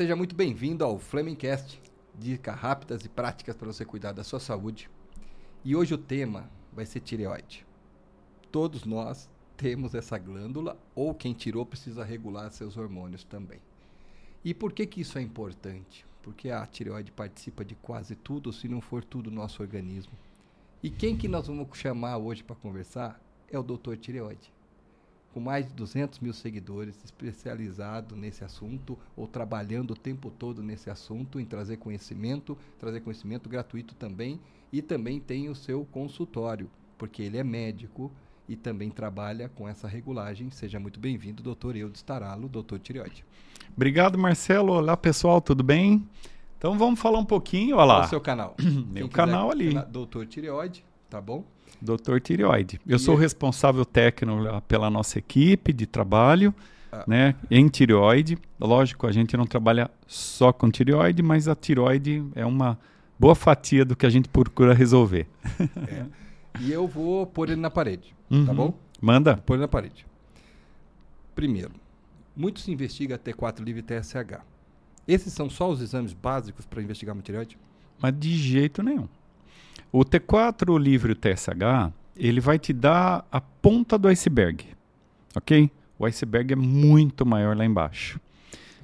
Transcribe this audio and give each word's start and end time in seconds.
Seja 0.00 0.16
muito 0.16 0.34
bem-vindo 0.34 0.82
ao 0.82 0.98
Flemingcast, 0.98 1.78
dicas 2.18 2.56
rápidas 2.56 3.04
e 3.04 3.08
práticas 3.10 3.54
para 3.54 3.66
você 3.66 3.84
cuidar 3.84 4.12
da 4.12 4.24
sua 4.24 4.40
saúde. 4.40 4.88
E 5.62 5.76
hoje 5.76 5.92
o 5.92 5.98
tema 5.98 6.50
vai 6.72 6.86
ser 6.86 7.00
tireoide. 7.00 7.66
Todos 8.50 8.86
nós 8.86 9.28
temos 9.58 9.94
essa 9.94 10.16
glândula 10.16 10.80
ou 10.94 11.14
quem 11.14 11.34
tirou 11.34 11.66
precisa 11.66 12.02
regular 12.02 12.50
seus 12.50 12.78
hormônios 12.78 13.24
também. 13.24 13.60
E 14.42 14.54
por 14.54 14.72
que 14.72 14.86
que 14.86 15.02
isso 15.02 15.18
é 15.18 15.20
importante? 15.20 16.06
Porque 16.22 16.48
a 16.48 16.64
tireoide 16.64 17.12
participa 17.12 17.62
de 17.62 17.74
quase 17.74 18.16
tudo, 18.16 18.54
se 18.54 18.68
não 18.68 18.80
for 18.80 19.04
tudo, 19.04 19.30
nosso 19.30 19.60
organismo. 19.60 20.14
E 20.82 20.88
quem 20.88 21.14
que 21.14 21.28
nós 21.28 21.46
vamos 21.46 21.68
chamar 21.76 22.16
hoje 22.16 22.42
para 22.42 22.56
conversar 22.56 23.20
é 23.50 23.58
o 23.58 23.62
Dr. 23.62 23.96
Tireoide 23.96 24.50
com 25.32 25.40
mais 25.40 25.66
de 25.66 25.74
200 25.74 26.18
mil 26.18 26.32
seguidores, 26.32 26.98
especializado 27.04 28.16
nesse 28.16 28.44
assunto 28.44 28.98
ou 29.16 29.26
trabalhando 29.26 29.92
o 29.92 29.96
tempo 29.96 30.30
todo 30.30 30.62
nesse 30.62 30.90
assunto, 30.90 31.38
em 31.38 31.44
trazer 31.44 31.76
conhecimento, 31.76 32.58
trazer 32.78 33.00
conhecimento 33.00 33.48
gratuito 33.48 33.94
também, 33.94 34.40
e 34.72 34.82
também 34.82 35.20
tem 35.20 35.48
o 35.48 35.54
seu 35.54 35.84
consultório, 35.86 36.70
porque 36.98 37.22
ele 37.22 37.38
é 37.38 37.44
médico 37.44 38.10
e 38.48 38.56
também 38.56 38.90
trabalha 38.90 39.48
com 39.48 39.68
essa 39.68 39.86
regulagem. 39.86 40.50
Seja 40.50 40.80
muito 40.80 40.98
bem-vindo, 40.98 41.42
doutor 41.42 41.76
Eudes 41.76 42.02
Taralo, 42.02 42.48
doutor 42.48 42.80
Tireoide. 42.80 43.24
Obrigado, 43.76 44.18
Marcelo. 44.18 44.72
Olá, 44.72 44.96
pessoal, 44.96 45.40
tudo 45.40 45.62
bem? 45.62 46.06
Então 46.58 46.76
vamos 46.76 47.00
falar 47.00 47.18
um 47.18 47.24
pouquinho, 47.24 47.76
olha 47.76 47.84
lá. 47.84 47.94
Qual 47.94 48.06
o 48.06 48.10
seu 48.10 48.20
canal? 48.20 48.56
Meu 48.90 49.08
canal 49.08 49.50
ali. 49.50 49.72
Doutor 49.90 50.26
Tireoide, 50.26 50.84
tá 51.08 51.20
bom? 51.20 51.44
Doutor 51.80 52.20
Tireoide. 52.20 52.80
Eu 52.86 52.96
e 52.96 52.98
sou 52.98 53.14
o 53.14 53.18
responsável 53.18 53.84
técnico 53.84 54.60
pela 54.68 54.90
nossa 54.90 55.18
equipe 55.18 55.72
de 55.72 55.86
trabalho, 55.86 56.54
ah. 56.92 57.04
né, 57.06 57.34
em 57.50 57.68
tireoide. 57.68 58.38
Lógico, 58.58 59.06
a 59.06 59.12
gente 59.12 59.36
não 59.36 59.46
trabalha 59.46 59.90
só 60.06 60.52
com 60.52 60.70
tireoide, 60.70 61.22
mas 61.22 61.48
a 61.48 61.54
tireoide 61.54 62.24
é 62.34 62.44
uma 62.44 62.78
boa 63.18 63.34
fatia 63.34 63.84
do 63.84 63.94
que 63.94 64.06
a 64.06 64.10
gente 64.10 64.28
procura 64.28 64.72
resolver. 64.74 65.26
É. 65.88 66.06
E 66.60 66.72
eu 66.72 66.86
vou 66.86 67.26
pôr 67.26 67.48
ele 67.48 67.60
na 67.60 67.70
parede, 67.70 68.14
tá 68.28 68.36
uhum. 68.36 68.46
tá 68.46 68.52
bom? 68.52 68.74
Manda. 69.00 69.34
Vou 69.34 69.42
pôr 69.42 69.54
ele 69.54 69.62
na 69.62 69.68
parede. 69.68 70.04
Primeiro, 71.34 71.70
muito 72.36 72.60
se 72.60 72.70
investiga 72.72 73.18
T4 73.18 73.60
livre 73.60 73.80
e 73.80 73.82
TSH. 73.82 74.40
Esses 75.06 75.32
são 75.32 75.48
só 75.48 75.70
os 75.70 75.80
exames 75.80 76.12
básicos 76.12 76.66
para 76.66 76.82
investigar 76.82 77.14
uma 77.14 77.22
tireoide? 77.22 77.56
Mas 78.00 78.18
de 78.18 78.36
jeito 78.36 78.82
nenhum. 78.82 79.08
O 79.92 80.04
T4 80.04 80.78
livre 80.78 81.14
TSH, 81.14 81.92
ele 82.16 82.40
vai 82.40 82.58
te 82.58 82.72
dar 82.72 83.26
a 83.30 83.40
ponta 83.40 83.98
do 83.98 84.06
iceberg, 84.08 84.64
ok? 85.34 85.70
O 85.98 86.06
iceberg 86.06 86.52
é 86.52 86.56
muito 86.56 87.26
maior 87.26 87.56
lá 87.56 87.64
embaixo. 87.64 88.20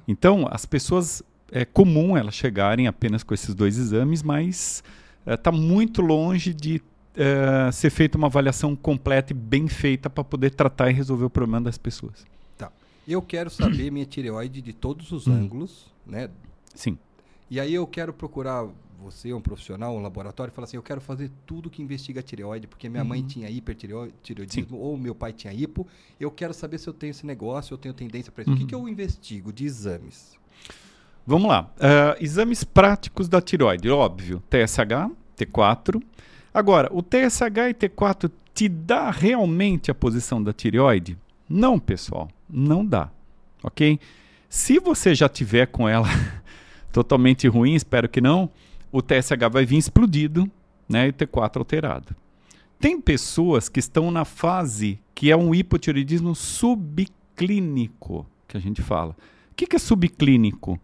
Então, 0.07 0.47
as 0.49 0.65
pessoas, 0.65 1.23
é 1.51 1.63
comum 1.63 2.17
elas 2.17 2.35
chegarem 2.35 2.87
apenas 2.87 3.23
com 3.23 3.33
esses 3.33 3.55
dois 3.55 3.77
exames, 3.77 4.21
mas 4.21 4.83
está 5.25 5.49
é, 5.49 5.53
muito 5.53 6.01
longe 6.01 6.53
de 6.53 6.81
é, 7.15 7.71
ser 7.71 7.89
feita 7.89 8.17
uma 8.17 8.27
avaliação 8.27 8.75
completa 8.75 9.33
e 9.33 9.35
bem 9.35 9.67
feita 9.67 10.09
para 10.09 10.23
poder 10.23 10.51
tratar 10.51 10.89
e 10.89 10.93
resolver 10.93 11.25
o 11.25 11.29
problema 11.29 11.61
das 11.61 11.77
pessoas. 11.77 12.25
Tá. 12.57 12.71
Eu 13.07 13.21
quero 13.21 13.49
saber 13.49 13.91
minha 13.91 14.05
tireoide 14.05 14.61
de 14.61 14.73
todos 14.73 15.11
os 15.11 15.27
hum. 15.27 15.33
ângulos, 15.33 15.87
né? 16.05 16.29
Sim. 16.75 16.97
E 17.49 17.59
aí 17.59 17.73
eu 17.73 17.87
quero 17.87 18.13
procurar 18.13 18.67
você, 18.99 19.31
um 19.31 19.39
profissional, 19.39 19.95
um 19.95 20.01
laboratório, 20.01 20.51
fala 20.51 20.65
assim: 20.65 20.77
eu 20.77 20.83
quero 20.83 20.99
fazer 20.99 21.31
tudo 21.45 21.69
que 21.69 21.81
investiga 21.81 22.19
a 22.19 22.23
tireoide, 22.23 22.67
porque 22.67 22.89
minha 22.89 23.03
uhum. 23.03 23.09
mãe 23.09 23.23
tinha 23.23 23.49
hipertireoidismo 23.49 24.77
ou 24.77 24.97
meu 24.97 25.13
pai 25.13 25.31
tinha 25.31 25.53
hipo. 25.53 25.87
Eu 26.19 26.31
quero 26.31 26.53
saber 26.53 26.77
se 26.77 26.87
eu 26.87 26.93
tenho 26.93 27.11
esse 27.11 27.25
negócio, 27.25 27.73
eu 27.73 27.77
tenho 27.77 27.93
tendência 27.93 28.31
para 28.31 28.41
isso. 28.41 28.51
Uhum. 28.51 28.57
O 28.57 28.59
que, 28.59 28.65
que 28.65 28.75
eu 28.75 28.89
investigo 28.89 29.53
de 29.53 29.65
exames? 29.65 30.35
Vamos 31.25 31.49
lá. 31.49 31.71
Uh, 31.75 32.23
exames 32.23 32.63
práticos 32.63 33.27
da 33.27 33.41
tireoide, 33.41 33.89
óbvio. 33.89 34.41
TSH, 34.49 35.11
T4. 35.37 36.01
Agora, 36.53 36.89
o 36.91 37.03
TSH 37.03 37.69
e 37.69 37.73
T4 37.73 38.31
te 38.53 38.67
dá 38.67 39.11
realmente 39.11 39.91
a 39.91 39.95
posição 39.95 40.41
da 40.41 40.51
tireoide? 40.51 41.17
Não, 41.47 41.77
pessoal, 41.77 42.29
não 42.49 42.85
dá. 42.85 43.11
Ok? 43.61 43.99
Se 44.49 44.79
você 44.79 45.13
já 45.13 45.27
tiver 45.29 45.67
com 45.67 45.87
ela 45.87 46.07
totalmente 46.91 47.47
ruim, 47.47 47.73
espero 47.73 48.09
que 48.09 48.21
não, 48.21 48.49
o 48.91 49.01
TSH 49.01 49.49
vai 49.51 49.65
vir 49.65 49.77
explodido 49.77 50.49
né, 50.87 51.07
e 51.07 51.09
o 51.09 51.13
T4 51.13 51.57
alterado. 51.57 52.15
Tem 52.79 53.01
pessoas 53.01 53.69
que 53.69 53.79
estão 53.79 54.11
na 54.11 54.23
fase 54.23 54.99
que 55.15 55.31
é 55.31 55.37
um 55.37 55.53
hipotireoidismo 55.53 56.35
subclínico, 56.35 58.25
que 58.47 58.55
a 58.55 58.59
gente 58.59 58.81
fala. 58.81 59.15
O 59.51 59.55
que, 59.55 59.65
que 59.65 59.75
é 59.75 59.79
subclínico? 59.79 60.79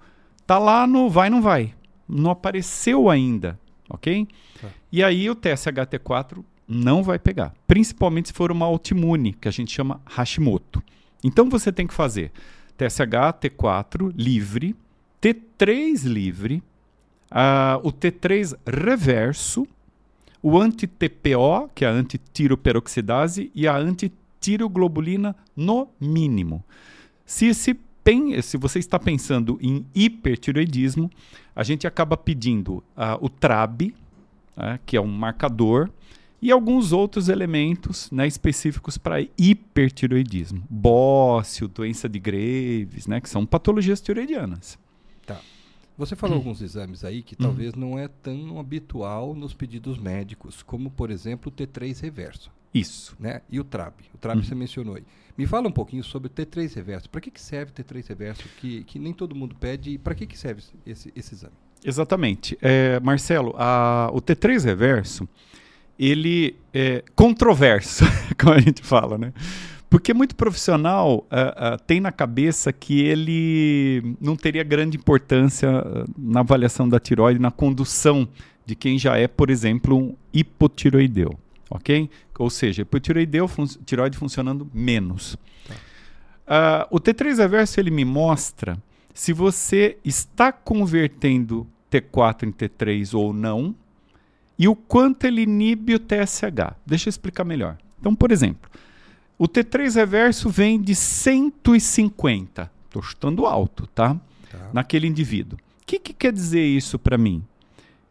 Tá 0.46 0.58
lá 0.58 0.88
no 0.88 1.10
vai, 1.10 1.30
não 1.30 1.42
vai. 1.42 1.74
Não 2.10 2.32
apareceu 2.32 3.10
ainda, 3.10 3.60
ok? 3.90 4.28
Tá. 4.60 4.68
E 4.92 5.04
aí 5.04 5.30
o 5.30 5.36
TSH-T4 5.36 6.44
não 6.68 7.04
vai 7.04 7.20
pegar. 7.20 7.54
Principalmente 7.68 8.30
se 8.30 8.34
for 8.34 8.52
uma 8.52 8.66
autoimune, 8.66 9.34
que 9.34 9.48
a 9.48 9.52
gente 9.52 9.72
chama 9.72 10.02
Hashimoto. 10.06 10.82
Então 11.24 11.50
você 11.50 11.72
tem 11.72 11.86
que 11.88 11.94
fazer 11.94 12.32
TSH-T4 12.78 14.12
livre, 14.16 14.76
T3 15.24 16.04
livre, 16.04 16.62
uh, 17.32 17.80
o 17.82 17.94
T3 17.94 18.58
reverso, 18.68 19.66
o 20.42 20.60
anti-TPO, 20.60 21.70
que 21.74 21.86
é 21.86 21.88
a 21.88 21.92
antitiroperoxidase, 21.92 23.50
e 23.56 23.66
a 23.66 23.78
antitiroglobulina 23.78 25.34
no 25.56 25.88
mínimo. 25.98 26.62
Se, 27.26 27.46
esse 27.46 27.80
se 28.42 28.58
você 28.58 28.80
está 28.80 29.00
pensando 29.00 29.58
em 29.62 29.86
hipertiroidismo, 29.96 31.10
a 31.56 31.64
gente 31.64 31.88
acaba 31.88 32.18
pedindo 32.18 32.84
uh, 32.98 33.18
o 33.22 33.30
TRAB, 33.30 33.94
uh, 34.58 34.78
que 34.86 34.98
é 34.98 35.02
um 35.02 35.08
marcador, 35.08 35.90
e 36.42 36.52
alguns 36.52 36.92
outros 36.92 37.30
elementos 37.30 38.12
né, 38.12 38.28
específicos 38.28 38.98
para 38.98 39.26
hipertiroidismo. 39.38 40.66
Bócio, 40.70 41.70
doença 41.70 42.10
de 42.10 42.20
Graves, 42.20 43.08
né, 43.08 43.22
que 43.22 43.30
são 43.30 43.46
patologias 43.46 44.02
tiroidianas. 44.02 44.83
Você 45.98 46.16
falou 46.16 46.36
hum. 46.36 46.40
alguns 46.40 46.62
exames 46.62 47.04
aí 47.04 47.22
que 47.22 47.36
hum. 47.36 47.44
talvez 47.44 47.74
não 47.76 47.98
é 47.98 48.08
tão 48.08 48.60
habitual 48.60 49.34
nos 49.34 49.54
pedidos 49.54 49.98
médicos, 49.98 50.64
como 50.64 50.90
por 50.90 51.12
exemplo 51.12 51.52
o 51.52 51.56
T3 51.56 52.02
reverso. 52.02 52.52
Isso. 52.74 53.16
Né? 53.20 53.42
E 53.50 53.60
o 53.60 53.64
TRAB. 53.64 53.94
O 54.14 54.18
TRAB 54.18 54.40
hum. 54.40 54.44
você 54.44 54.56
mencionou 54.56 54.96
aí. 54.96 55.04
Me 55.38 55.46
fala 55.46 55.68
um 55.68 55.72
pouquinho 55.72 56.04
sobre 56.04 56.28
o 56.28 56.30
T3 56.30 56.76
reverso. 56.76 57.10
Para 57.10 57.22
que, 57.22 57.32
que 57.32 57.42
serve 57.42 57.72
o 57.72 57.74
T3 57.74 58.08
reverso 58.08 58.44
que, 58.60 58.84
que 58.84 59.00
nem 59.00 59.14
todo 59.14 59.36
mundo 59.36 59.56
pede 59.60 59.92
e 59.92 59.98
para 59.98 60.16
que, 60.16 60.26
que 60.26 60.38
serve 60.38 60.64
esse, 60.86 61.12
esse 61.16 61.34
exame? 61.34 61.54
Exatamente. 61.84 62.58
É, 62.62 63.00
Marcelo, 63.00 63.54
a, 63.58 64.10
o 64.14 64.22
T3 64.22 64.64
reverso, 64.64 65.28
ele 65.98 66.56
é 66.74 67.04
controverso, 67.16 68.06
como 68.40 68.54
a 68.54 68.60
gente 68.60 68.82
fala, 68.82 69.18
né? 69.18 69.34
Porque 69.94 70.12
muito 70.12 70.36
profissional 70.36 71.18
uh, 71.18 71.76
uh, 71.76 71.84
tem 71.86 72.02
na 72.02 72.12
cabeça 72.12 72.74
que 72.74 73.04
ele 73.04 74.16
não 74.20 74.36
teria 74.36 74.64
grande 74.64 74.98
importância 74.98 75.70
uh, 75.70 76.12
na 76.18 76.40
avaliação 76.40 76.90
da 76.90 77.00
tiroide, 77.00 77.40
na 77.40 77.52
condução 77.52 78.28
de 78.66 78.76
quem 78.76 78.98
já 78.98 79.16
é, 79.18 79.28
por 79.28 79.52
exemplo, 79.52 79.96
um 79.96 80.16
hipotiroideu, 80.34 81.38
ok? 81.70 82.10
Ou 82.40 82.50
seja, 82.50 82.82
hipotiroideu, 82.82 83.48
fun 83.48 83.68
tiroide 83.86 84.18
funcionando 84.18 84.68
menos. 84.74 85.38
Tá. 85.68 86.88
o 86.90 87.00
T3 87.00 87.38
reverso 87.38 87.80
ele 87.80 87.92
me 87.92 88.04
mostra 88.04 88.76
se 89.14 89.32
você 89.32 90.00
está 90.04 90.52
convertendo 90.52 91.68
T4 91.92 92.48
em 92.48 92.52
T3 92.52 93.16
ou 93.16 93.32
não 93.32 93.76
e 94.58 94.68
o 94.68 94.76
quanto 94.76 95.26
ele 95.26 95.44
inibe 95.44 95.94
o 95.94 96.00
TSH. 96.00 96.78
Deixa 96.84 97.10
eu 97.10 97.12
explicar 97.12 97.44
melhor. 97.44 97.78
Então, 98.00 98.16
por 98.16 98.32
exemplo, 98.32 98.72
o 99.38 99.48
T3 99.48 99.96
reverso 99.96 100.50
vem 100.50 100.82
de 100.82 100.96
150. 100.96 102.72
Estou 102.86 103.02
chutando 103.02 103.46
alto, 103.46 103.88
tá? 103.88 104.16
tá? 104.52 104.70
Naquele 104.72 105.08
indivíduo. 105.08 105.58
O 105.82 105.86
que, 105.86 106.00
que 106.00 106.14
quer 106.14 106.32
dizer 106.32 106.64
isso 106.64 107.00
para 107.00 107.18
mim? 107.18 107.44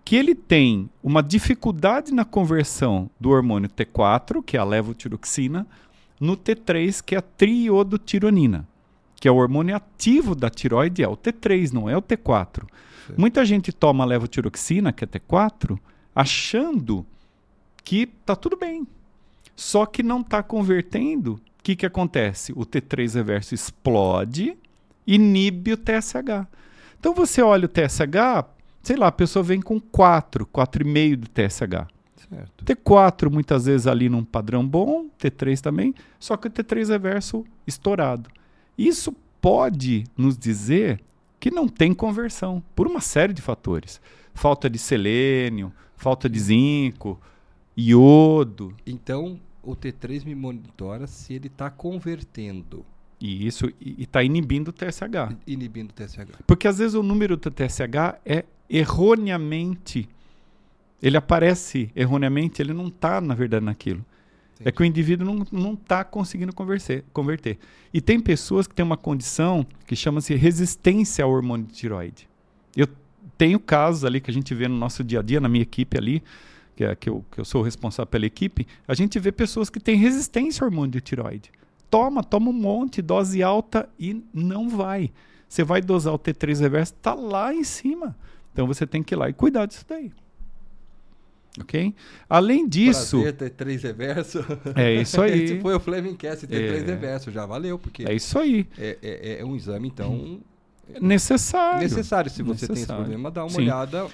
Que 0.04 0.16
ele 0.16 0.34
tem 0.34 0.90
uma 1.02 1.22
dificuldade 1.22 2.12
na 2.12 2.24
conversão 2.24 3.08
do 3.18 3.30
hormônio 3.30 3.68
T4, 3.68 4.42
que 4.42 4.56
é 4.56 4.60
a 4.60 4.64
levotiroxina, 4.64 5.66
no 6.20 6.36
T3, 6.36 7.02
que 7.02 7.14
é 7.14 7.18
a 7.18 7.22
triodotironina, 7.22 8.66
que 9.16 9.26
é 9.26 9.30
o 9.30 9.36
hormônio 9.36 9.74
ativo 9.74 10.34
da 10.34 10.50
tiroide, 10.50 11.02
é 11.02 11.08
o 11.08 11.16
T3, 11.16 11.72
não 11.72 11.88
é 11.88 11.96
o 11.96 12.02
T4. 12.02 12.64
Sim. 13.06 13.14
Muita 13.16 13.44
gente 13.44 13.72
toma 13.72 14.04
levotiroxina, 14.04 14.92
que 14.92 15.04
é 15.04 15.06
T4, 15.06 15.78
achando 16.14 17.06
que 17.82 18.06
tá 18.06 18.36
tudo 18.36 18.56
bem, 18.56 18.86
só 19.54 19.86
que 19.86 20.02
não 20.02 20.20
está 20.20 20.42
convertendo. 20.42 21.34
O 21.34 21.62
que, 21.62 21.76
que 21.76 21.86
acontece? 21.86 22.52
O 22.52 22.66
T3 22.66 23.14
reverso 23.14 23.54
explode, 23.54 24.56
inibe 25.06 25.72
o 25.72 25.76
TSH. 25.76 26.46
Então 26.98 27.14
você 27.14 27.42
olha 27.42 27.66
o 27.66 27.68
TSH, 27.68 28.44
sei 28.82 28.96
lá, 28.96 29.08
a 29.08 29.12
pessoa 29.12 29.42
vem 29.42 29.60
com 29.60 29.80
4, 29.80 30.46
4,5 30.46 31.16
do 31.16 31.28
TSH. 31.28 31.92
Certo. 32.28 32.64
T4 32.64 33.30
muitas 33.30 33.66
vezes 33.66 33.86
ali 33.86 34.08
num 34.08 34.24
padrão 34.24 34.66
bom, 34.66 35.06
T3 35.18 35.60
também, 35.60 35.94
só 36.18 36.36
que 36.36 36.48
o 36.48 36.50
T3 36.50 36.88
reverso 36.88 37.44
estourado. 37.66 38.30
Isso 38.76 39.14
pode 39.40 40.04
nos 40.16 40.38
dizer 40.38 41.00
que 41.38 41.50
não 41.50 41.68
tem 41.68 41.92
conversão, 41.92 42.62
por 42.74 42.86
uma 42.86 43.00
série 43.00 43.32
de 43.32 43.42
fatores. 43.42 44.00
Falta 44.32 44.70
de 44.70 44.78
selênio, 44.78 45.72
falta 45.96 46.28
de 46.28 46.38
zinco, 46.38 47.20
iodo. 47.76 48.74
Então, 48.86 49.40
o 49.62 49.76
T3 49.76 50.24
me 50.24 50.34
monitora 50.34 51.06
se 51.06 51.34
ele 51.34 51.46
está 51.46 51.70
convertendo. 51.70 52.84
E 53.20 53.46
isso 53.46 53.72
está 53.80 54.22
inibindo 54.22 54.68
o 54.68 54.72
TSH. 54.72 55.36
Inibindo 55.46 55.90
o 55.90 55.94
TSH. 55.94 56.42
Porque 56.46 56.66
às 56.66 56.78
vezes 56.78 56.94
o 56.94 57.02
número 57.04 57.36
do 57.36 57.50
TSH 57.50 58.18
é 58.24 58.44
erroneamente. 58.68 60.08
Ele 61.00 61.16
aparece 61.16 61.90
erroneamente, 61.94 62.60
ele 62.60 62.72
não 62.72 62.88
está, 62.88 63.20
na 63.20 63.34
verdade, 63.34 63.64
naquilo. 63.64 64.04
Entendi. 64.54 64.68
É 64.68 64.72
que 64.72 64.82
o 64.82 64.84
indivíduo 64.84 65.46
não 65.52 65.74
está 65.74 66.02
conseguindo 66.02 66.52
converter, 66.52 67.04
converter. 67.12 67.58
E 67.94 68.00
tem 68.00 68.18
pessoas 68.18 68.66
que 68.66 68.74
têm 68.74 68.84
uma 68.84 68.96
condição 68.96 69.64
que 69.86 69.94
chama-se 69.94 70.34
resistência 70.34 71.24
ao 71.24 71.30
hormônio 71.30 71.66
de 71.66 71.74
tiroide. 71.74 72.28
Eu 72.76 72.88
tenho 73.38 73.60
casos 73.60 74.04
ali 74.04 74.20
que 74.20 74.30
a 74.30 74.34
gente 74.34 74.52
vê 74.52 74.66
no 74.66 74.76
nosso 74.76 75.04
dia 75.04 75.20
a 75.20 75.22
dia, 75.22 75.40
na 75.40 75.48
minha 75.48 75.62
equipe 75.62 75.96
ali, 75.96 76.22
que, 76.76 76.84
é, 76.84 76.94
que, 76.94 77.08
eu, 77.08 77.24
que 77.30 77.40
eu 77.40 77.44
sou 77.44 77.62
responsável 77.62 78.06
pela 78.06 78.26
equipe, 78.26 78.66
a 78.86 78.94
gente 78.94 79.18
vê 79.18 79.30
pessoas 79.30 79.68
que 79.68 79.80
têm 79.80 79.96
resistência 79.96 80.64
ao 80.64 80.68
hormônio 80.68 80.92
de 80.92 81.00
tiroide. 81.00 81.50
Toma, 81.90 82.24
toma 82.24 82.50
um 82.50 82.54
monte, 82.54 83.02
dose 83.02 83.42
alta 83.42 83.88
e 83.98 84.24
não 84.32 84.68
vai. 84.68 85.10
Você 85.48 85.62
vai 85.62 85.82
dosar 85.82 86.14
o 86.14 86.18
T3 86.18 86.60
reverso, 86.60 86.94
está 86.94 87.12
lá 87.12 87.54
em 87.54 87.64
cima. 87.64 88.16
Então 88.52 88.66
você 88.66 88.86
tem 88.86 89.02
que 89.02 89.14
ir 89.14 89.16
lá 89.16 89.28
e 89.28 89.32
cuidar 89.32 89.66
disso 89.66 89.84
daí. 89.86 90.10
Ok? 91.60 91.94
Além 92.28 92.66
disso. 92.66 93.20
Prazer, 93.20 93.52
T3 93.52 93.82
reverso. 93.82 94.38
É 94.74 94.94
isso 94.94 95.20
aí. 95.22 95.42
Esse 95.42 95.60
foi 95.60 95.74
o 95.74 95.80
Flemingcast 95.80 96.46
T3 96.46 96.54
é, 96.54 96.78
reverso, 96.78 97.30
já 97.30 97.44
valeu. 97.44 97.78
porque 97.78 98.04
É 98.08 98.14
isso 98.14 98.38
aí. 98.38 98.66
É, 98.78 98.98
é, 99.02 99.40
é 99.40 99.44
um 99.44 99.54
exame, 99.54 99.88
então. 99.88 100.40
Necessário. 101.00 101.82
Necessário. 101.82 102.30
Se 102.30 102.42
você 102.42 102.66
necessário. 102.66 102.74
tem 102.74 102.82
esse 102.82 102.86
problema, 102.86 103.30
dá 103.30 103.42
uma 103.44 103.50
Sim. 103.50 103.62
olhada. 103.62 104.06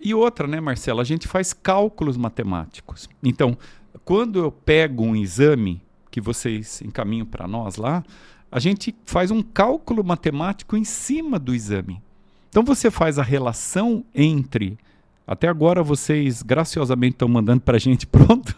E 0.00 0.14
outra, 0.14 0.46
né, 0.46 0.60
Marcelo? 0.60 1.00
A 1.00 1.04
gente 1.04 1.26
faz 1.26 1.52
cálculos 1.52 2.16
matemáticos. 2.16 3.08
Então, 3.22 3.56
quando 4.04 4.38
eu 4.38 4.52
pego 4.52 5.04
um 5.04 5.16
exame 5.16 5.82
que 6.10 6.20
vocês 6.20 6.80
encaminham 6.82 7.26
para 7.26 7.48
nós 7.48 7.76
lá, 7.76 8.04
a 8.50 8.58
gente 8.58 8.94
faz 9.04 9.30
um 9.30 9.42
cálculo 9.42 10.04
matemático 10.04 10.76
em 10.76 10.84
cima 10.84 11.38
do 11.38 11.54
exame. 11.54 12.00
Então 12.48 12.64
você 12.64 12.90
faz 12.90 13.18
a 13.18 13.22
relação 13.22 14.04
entre. 14.14 14.78
Até 15.26 15.48
agora 15.48 15.82
vocês 15.82 16.42
graciosamente 16.42 17.16
estão 17.16 17.28
mandando 17.28 17.60
para 17.60 17.76
a 17.76 17.80
gente, 17.80 18.06
pronto, 18.08 18.56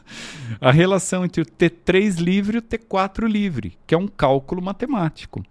a 0.60 0.70
relação 0.70 1.24
entre 1.24 1.42
o 1.42 1.46
T3 1.46 2.20
livre 2.20 2.58
e 2.58 2.60
o 2.60 2.62
T4 2.62 3.26
livre, 3.26 3.76
que 3.86 3.94
é 3.94 3.98
um 3.98 4.06
cálculo 4.06 4.62
matemático. 4.62 5.42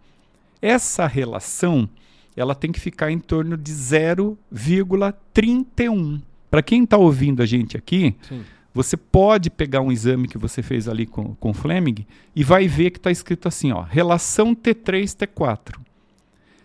Essa 0.62 1.08
relação 1.08 1.90
ela 2.38 2.54
tem 2.54 2.72
que 2.72 2.80
ficar 2.80 3.12
em 3.12 3.18
torno 3.18 3.58
de 3.58 3.74
0,31. 3.74 6.22
Para 6.52 6.62
quem 6.62 6.84
está 6.84 6.96
ouvindo 6.96 7.42
a 7.42 7.46
gente 7.46 7.76
aqui, 7.76 8.16
Sim. 8.30 8.46
você 8.74 8.96
pode 8.96 9.50
pegar 9.50 9.82
um 9.82 9.92
exame 9.92 10.28
que 10.28 10.38
você 10.38 10.62
fez 10.62 10.88
ali 10.88 11.08
com, 11.08 11.34
com 11.36 11.54
Fleming 11.54 12.06
e 12.36 12.44
vai 12.44 12.68
ver 12.68 12.92
que 12.92 13.00
está 13.00 13.10
escrito 13.10 13.48
assim, 13.48 13.72
ó, 13.72 13.82
relação 13.82 14.54
T3-T4. 14.56 15.80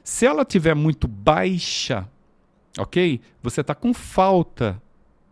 Se 0.04 0.26
ela 0.26 0.44
tiver 0.44 0.74
muito 0.74 1.08
baixa, 1.08 2.06
ok? 2.78 3.22
Você 3.42 3.62
está 3.62 3.74
com 3.74 3.94
falta 3.94 4.78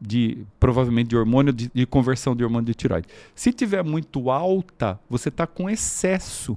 de 0.01 0.47
provavelmente 0.59 1.09
de 1.09 1.17
hormônio 1.17 1.53
de, 1.53 1.71
de, 1.73 1.85
conversão 1.85 2.35
de 2.35 2.43
hormônio 2.43 2.67
de 2.67 2.75
tiroide. 2.75 3.07
Se 3.35 3.53
tiver 3.53 3.85
muito 3.85 4.31
alta, 4.31 4.99
você 5.11 5.29
está 5.29 5.47
com 5.47 5.69
excesso 5.69 6.57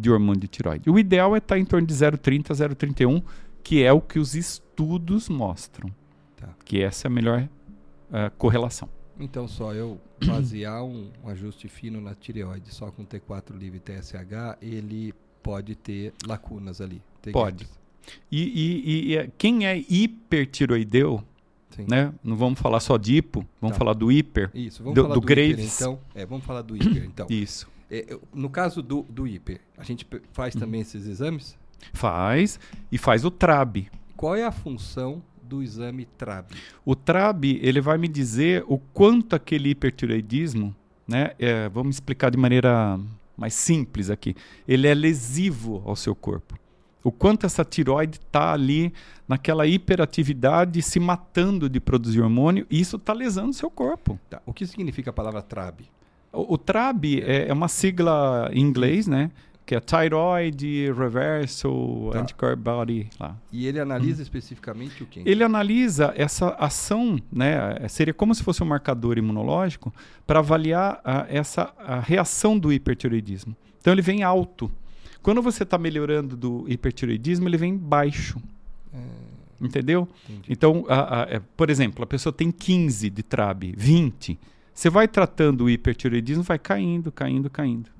de 0.00 0.10
hormônio 0.10 0.40
de 0.40 0.48
tiroide. 0.48 0.88
O 0.88 0.98
ideal 0.98 1.34
é 1.34 1.38
estar 1.38 1.56
tá 1.56 1.58
em 1.58 1.64
torno 1.64 1.86
de 1.86 1.94
0,30 1.94 2.50
a 2.50 2.54
0,31, 2.54 3.22
que 3.62 3.82
é 3.82 3.92
o 3.92 4.00
que 4.00 4.18
os 4.18 4.34
estudos 4.34 5.28
mostram. 5.28 5.90
Tá. 6.36 6.48
Que 6.64 6.82
essa 6.82 7.06
é 7.06 7.08
a 7.08 7.12
melhor 7.12 7.42
uh, 7.42 8.30
correlação. 8.38 8.88
Então, 9.18 9.46
só 9.46 9.74
eu 9.74 10.00
basear 10.24 10.82
um, 10.82 11.10
um, 11.22 11.28
ajuste 11.28 11.68
fino 11.68 12.00
na 12.00 12.14
tireoide 12.14 12.74
só 12.74 12.90
com 12.90 13.04
T4 13.04 13.56
livre 13.56 13.76
e 13.76 13.80
TSH, 13.80 14.56
ele 14.62 15.14
pode 15.42 15.74
ter 15.74 16.14
lacunas 16.26 16.80
ali. 16.80 17.02
Pode. 17.30 17.68
E, 18.32 18.42
e, 18.42 19.10
e, 19.10 19.16
é, 19.16 19.30
quem 19.36 19.66
é 19.66 19.76
hipertiroideu, 19.76 21.22
Sim. 21.70 21.84
né? 21.86 22.12
Não 22.24 22.34
vamos 22.34 22.58
falar 22.58 22.80
só 22.80 22.96
de 22.96 23.16
hipo, 23.16 23.44
vamos 23.60 23.74
tá. 23.74 23.78
falar 23.78 23.92
do 23.92 24.10
hiper. 24.10 24.50
Isso, 24.54 24.82
vamos 24.82 24.94
do, 24.94 25.02
falar 25.02 25.14
do, 25.14 25.20
do 25.20 25.26
Graves. 25.26 25.74
Hiper, 25.74 25.88
então. 25.88 26.00
É, 26.14 26.24
vamos 26.24 26.44
falar 26.46 26.62
do 26.62 26.74
hiper, 26.74 27.04
então. 27.04 27.26
Isso. 27.30 27.68
É, 27.90 28.18
no 28.32 28.48
caso 28.48 28.82
do, 28.82 29.02
do 29.02 29.26
hiper, 29.26 29.60
a 29.76 29.82
gente 29.82 30.06
faz 30.32 30.54
uhum. 30.54 30.60
também 30.60 30.80
esses 30.80 31.06
exames? 31.06 31.58
Faz, 31.92 32.60
e 32.92 32.98
faz 32.98 33.24
o 33.24 33.30
TRAB. 33.30 33.88
Qual 34.16 34.36
é 34.36 34.44
a 34.44 34.52
função 34.52 35.22
do 35.42 35.62
exame 35.62 36.04
TRAB? 36.04 36.52
O 36.84 36.94
TRAB, 36.94 37.58
ele 37.60 37.80
vai 37.80 37.98
me 37.98 38.06
dizer 38.06 38.64
o 38.68 38.78
quanto 38.78 39.34
aquele 39.34 39.70
hipertiroidismo, 39.70 40.74
né? 41.08 41.32
É, 41.38 41.68
vamos 41.68 41.96
explicar 41.96 42.30
de 42.30 42.36
maneira 42.36 43.00
mais 43.36 43.54
simples 43.54 44.10
aqui. 44.10 44.36
Ele 44.68 44.86
é 44.86 44.94
lesivo 44.94 45.82
ao 45.84 45.96
seu 45.96 46.14
corpo. 46.14 46.54
O 47.02 47.10
quanto 47.10 47.46
essa 47.46 47.64
tiroide 47.64 48.18
está 48.18 48.52
ali 48.52 48.92
naquela 49.26 49.66
hiperatividade, 49.66 50.82
se 50.82 51.00
matando 51.00 51.68
de 51.68 51.80
produzir 51.80 52.20
hormônio, 52.20 52.66
e 52.70 52.78
isso 52.78 52.96
está 52.96 53.14
lesando 53.14 53.50
o 53.50 53.54
seu 53.54 53.70
corpo. 53.70 54.20
Tá. 54.28 54.42
O 54.44 54.52
que 54.52 54.66
significa 54.66 55.08
a 55.08 55.12
palavra 55.12 55.40
TRAB? 55.40 55.88
O, 56.32 56.54
o 56.54 56.58
TRAB 56.58 57.22
é, 57.22 57.48
é, 57.48 57.52
uma 57.52 57.68
sigla 57.68 58.50
em 58.52 58.60
inglês, 58.60 59.06
né? 59.06 59.30
Que 59.66 59.74
é 59.74 59.80
Thyroid 59.80 60.92
Reversal 60.92 62.10
tá. 62.12 62.20
Anticore 62.20 62.56
Body. 62.56 63.08
Lá. 63.18 63.36
E 63.52 63.66
ele 63.66 63.78
analisa 63.78 64.20
hum. 64.20 64.22
especificamente 64.22 65.02
o 65.02 65.06
que? 65.06 65.22
Ele 65.24 65.44
analisa 65.44 66.12
essa 66.16 66.50
ação, 66.50 67.18
né? 67.32 67.76
É, 67.80 67.88
seria 67.88 68.14
como 68.14 68.34
se 68.34 68.42
fosse 68.42 68.62
um 68.62 68.66
marcador 68.66 69.18
imunológico 69.18 69.92
para 70.26 70.40
avaliar 70.40 71.00
a, 71.04 71.26
essa 71.28 71.72
a 71.78 72.00
reação 72.00 72.58
do 72.58 72.72
hipertiroidismo. 72.72 73.56
Então 73.80 73.92
ele 73.92 74.02
vem 74.02 74.22
alto. 74.22 74.70
Quando 75.22 75.42
você 75.42 75.64
está 75.64 75.76
melhorando 75.78 76.36
do 76.36 76.64
hipertiroidismo, 76.66 77.48
ele 77.48 77.56
vem 77.56 77.76
baixo. 77.76 78.40
É... 78.92 79.30
Entendeu? 79.60 80.08
Entendi. 80.24 80.42
Então, 80.48 80.86
a, 80.88 81.22
a, 81.22 81.26
é, 81.28 81.40
por 81.54 81.68
exemplo, 81.68 82.02
a 82.02 82.06
pessoa 82.06 82.32
tem 82.32 82.50
15 82.50 83.10
de 83.10 83.22
TRAB, 83.22 83.74
20 83.76 84.38
você 84.80 84.88
vai 84.88 85.06
tratando 85.06 85.64
o 85.64 85.70
hipertiroidismo, 85.70 86.42
vai 86.42 86.58
caindo, 86.58 87.12
caindo, 87.12 87.50
caindo. 87.50 87.90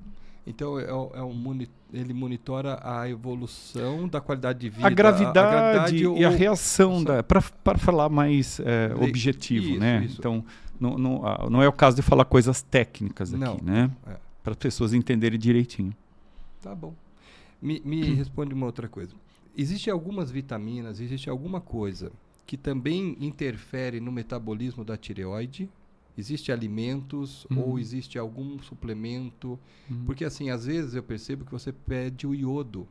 Então 0.47 0.79
é, 0.79 0.85
é 0.85 1.21
um 1.21 1.67
ele 1.93 2.11
monitora 2.11 2.79
a 2.81 3.07
evolução 3.07 4.07
da 4.07 4.19
qualidade 4.19 4.61
de 4.61 4.69
vida, 4.69 4.87
a 4.87 4.89
gravidade, 4.89 5.37
a 5.37 5.51
gravidade 5.51 6.07
e 6.19 6.25
a 6.25 6.29
reação 6.29 7.03
da 7.03 7.21
para 7.21 7.77
falar 7.77 8.09
mais 8.09 8.59
é, 8.61 8.95
objetivo, 8.99 9.67
isso, 9.67 9.79
né? 9.79 10.05
Isso. 10.05 10.15
Então 10.17 10.43
não, 10.79 10.97
não, 10.97 11.21
não, 11.51 11.61
é 11.61 11.67
o 11.67 11.71
caso 11.71 11.97
de 11.97 12.01
falar 12.01 12.25
coisas 12.25 12.63
técnicas 12.63 13.31
aqui, 13.31 13.39
não, 13.39 13.59
né? 13.61 13.91
É. 14.07 14.15
Para 14.41 14.53
as 14.53 14.57
pessoas 14.57 14.91
entenderem 14.91 15.37
direitinho. 15.37 15.93
Tá 16.63 16.73
bom. 16.73 16.95
Me, 17.61 17.79
me 17.85 18.11
responde 18.15 18.55
uma 18.55 18.65
outra 18.65 18.87
coisa. 18.87 19.13
Existem 19.55 19.93
algumas 19.93 20.31
vitaminas, 20.31 20.99
existe 20.99 21.29
alguma 21.29 21.61
coisa 21.61 22.11
que 22.47 22.57
também 22.57 23.15
interfere 23.21 23.99
no 23.99 24.11
metabolismo 24.11 24.83
da 24.83 24.97
tireoide 24.97 25.69
Existe 26.17 26.51
alimentos 26.51 27.45
uhum. 27.45 27.69
ou 27.69 27.79
existe 27.79 28.19
algum 28.19 28.59
suplemento? 28.59 29.59
Uhum. 29.89 30.03
Porque 30.05 30.25
assim, 30.25 30.49
às 30.49 30.65
vezes 30.65 30.93
eu 30.93 31.03
percebo 31.03 31.45
que 31.45 31.51
você 31.51 31.71
pede 31.71 32.27
o 32.27 32.35
iodo, 32.35 32.87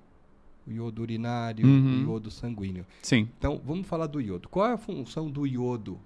o 0.67 0.71
iodo 0.71 1.03
urinário, 1.03 1.67
uhum. 1.67 1.99
o 1.99 2.03
iodo 2.03 2.31
sanguíneo. 2.31 2.87
Sim. 3.03 3.29
Então, 3.39 3.61
vamos 3.65 3.87
falar 3.87 4.07
do 4.07 4.21
iodo. 4.21 4.49
Qual 4.49 4.67
é 4.67 4.73
a 4.73 4.79
função 4.79 5.31
do 5.31 5.47
iodo 5.47 5.99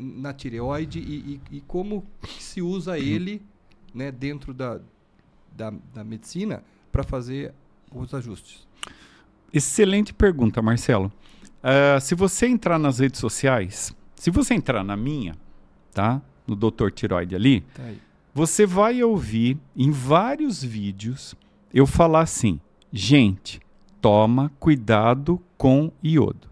na 0.00 0.34
tireoide 0.34 0.98
e, 0.98 1.40
e, 1.52 1.56
e 1.56 1.60
como 1.62 2.04
se 2.38 2.60
usa 2.60 2.92
uhum. 2.92 2.98
ele 2.98 3.42
né, 3.94 4.12
dentro 4.12 4.52
da, 4.52 4.80
da, 5.56 5.72
da 5.94 6.04
medicina 6.04 6.62
para 6.92 7.02
fazer 7.02 7.54
os 7.94 8.12
ajustes? 8.12 8.66
Excelente 9.52 10.12
pergunta, 10.12 10.60
Marcelo. 10.60 11.10
Uh, 11.58 12.00
se 12.00 12.14
você 12.14 12.46
entrar 12.46 12.78
nas 12.78 12.98
redes 12.98 13.18
sociais, 13.18 13.94
se 14.14 14.30
você 14.30 14.54
entrar 14.54 14.84
na 14.84 14.96
minha, 14.96 15.34
tá? 15.92 16.20
No 16.46 16.56
Doutor 16.56 16.90
Tiroide 16.90 17.34
ali, 17.34 17.60
tá 17.74 17.82
você 18.34 18.64
vai 18.64 19.02
ouvir 19.02 19.58
em 19.76 19.90
vários 19.90 20.62
vídeos 20.62 21.34
eu 21.74 21.86
falar 21.86 22.20
assim, 22.20 22.60
gente, 22.92 23.60
toma 24.00 24.50
cuidado 24.60 25.40
com 25.56 25.90
iodo. 26.02 26.48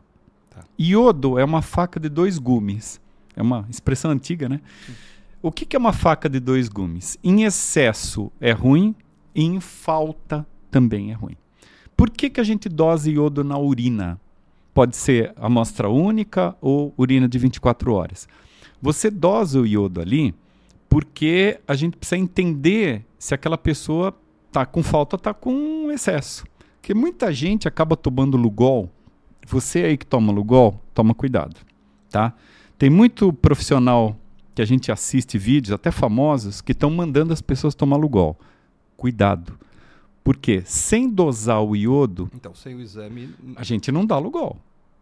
Tá. 0.50 0.64
Iodo 0.78 1.38
é 1.38 1.44
uma 1.44 1.62
faca 1.62 2.00
de 2.00 2.08
dois 2.08 2.38
gumes. 2.38 3.00
É 3.34 3.42
uma 3.42 3.66
expressão 3.70 4.10
antiga, 4.10 4.48
né? 4.48 4.60
Sim. 4.86 4.92
O 5.42 5.52
que, 5.52 5.64
que 5.64 5.76
é 5.76 5.78
uma 5.78 5.92
faca 5.92 6.28
de 6.28 6.40
dois 6.40 6.68
gumes? 6.68 7.16
Em 7.22 7.44
excesso 7.44 8.32
é 8.40 8.50
ruim, 8.50 8.94
e 9.34 9.44
em 9.44 9.60
falta 9.60 10.46
também 10.70 11.12
é 11.12 11.14
ruim. 11.14 11.36
Por 11.96 12.10
que, 12.10 12.28
que 12.30 12.40
a 12.40 12.44
gente 12.44 12.68
dosa 12.68 13.10
iodo 13.10 13.44
na 13.44 13.58
urina? 13.58 14.18
Pode 14.74 14.96
ser 14.96 15.32
amostra 15.36 15.88
única 15.88 16.56
ou 16.60 16.92
urina 16.96 17.28
de 17.28 17.38
24 17.38 17.92
horas. 17.92 18.26
Você 18.80 19.10
dosa 19.10 19.60
o 19.60 19.66
iodo 19.66 20.00
ali 20.00 20.34
porque 20.88 21.60
a 21.66 21.74
gente 21.74 21.96
precisa 21.96 22.16
entender 22.20 23.04
se 23.18 23.34
aquela 23.34 23.58
pessoa 23.58 24.14
está 24.46 24.64
com 24.64 24.82
falta 24.82 25.16
ou 25.16 25.18
está 25.18 25.34
com 25.34 25.90
excesso. 25.90 26.44
Porque 26.80 26.94
muita 26.94 27.32
gente 27.32 27.66
acaba 27.66 27.96
tomando 27.96 28.36
Lugol. 28.36 28.88
Você 29.46 29.80
aí 29.80 29.96
que 29.96 30.06
toma 30.06 30.32
Lugol, 30.32 30.80
toma 30.94 31.14
cuidado, 31.14 31.56
tá? 32.10 32.32
Tem 32.78 32.90
muito 32.90 33.32
profissional 33.32 34.16
que 34.54 34.62
a 34.62 34.64
gente 34.64 34.90
assiste 34.90 35.36
vídeos, 35.36 35.72
até 35.72 35.90
famosos, 35.90 36.60
que 36.60 36.72
estão 36.72 36.90
mandando 36.90 37.32
as 37.32 37.42
pessoas 37.42 37.74
tomar 37.74 37.96
Lugol. 37.96 38.38
Cuidado. 38.96 39.58
Porque 40.24 40.62
sem 40.64 41.08
dosar 41.08 41.62
o 41.62 41.76
iodo, 41.76 42.30
Então, 42.34 42.54
sem 42.54 42.74
o 42.74 42.80
exame. 42.80 43.30
a 43.54 43.62
gente 43.62 43.92
não 43.92 44.04
dá 44.04 44.18
Lugol, 44.18 44.56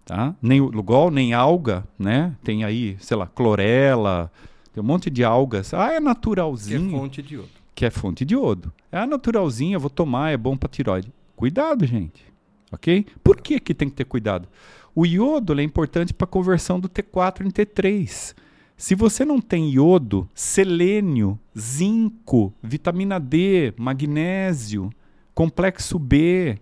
tá? 0.04 0.34
Nem 0.40 0.60
o 0.60 0.66
Lugol, 0.70 1.10
nem 1.10 1.32
alga, 1.32 1.86
né? 1.98 2.34
Tem 2.42 2.64
aí, 2.64 2.96
sei 3.00 3.16
lá, 3.16 3.26
clorela, 3.26 4.30
tem 4.72 4.82
um 4.82 4.86
monte 4.86 5.08
de 5.10 5.24
algas. 5.24 5.72
Ah, 5.74 5.86
é 5.86 5.90
Que 5.90 5.96
é 5.96 6.00
naturalzinho 6.00 6.90
fonte 6.90 7.22
de 7.22 7.34
iodo. 7.34 7.48
que 7.74 7.84
é 7.84 7.90
fonte 7.90 8.24
de 8.24 8.34
iodo. 8.34 8.72
É 8.90 8.98
a 8.98 9.06
naturalzinha, 9.06 9.78
vou 9.78 9.90
tomar, 9.90 10.30
é 10.32 10.36
bom 10.36 10.56
para 10.56 10.68
tiroide. 10.68 11.12
Cuidado, 11.36 11.86
gente. 11.86 12.24
Ok? 12.72 13.06
Por 13.22 13.40
que, 13.40 13.58
que 13.60 13.74
tem 13.74 13.88
que 13.88 13.94
ter 13.94 14.04
cuidado? 14.04 14.48
O 14.94 15.04
iodo 15.04 15.58
é 15.58 15.62
importante 15.62 16.12
para 16.14 16.24
a 16.24 16.28
conversão 16.28 16.78
do 16.78 16.88
T4 16.88 17.46
em 17.46 17.50
T3. 17.50 18.34
Se 18.76 18.94
você 18.94 19.24
não 19.24 19.40
tem 19.40 19.70
iodo, 19.70 20.28
selênio, 20.34 21.38
zinco, 21.56 22.52
vitamina 22.62 23.18
D, 23.20 23.72
magnésio, 23.76 24.90
complexo 25.32 25.98
B, 25.98 26.58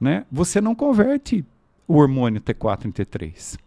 né? 0.00 0.24
Você 0.30 0.60
não 0.60 0.74
converte 0.74 1.44
o 1.86 1.94
hormônio 1.96 2.40
T4 2.40 2.86
em 2.86 2.90
T3. 2.92 3.58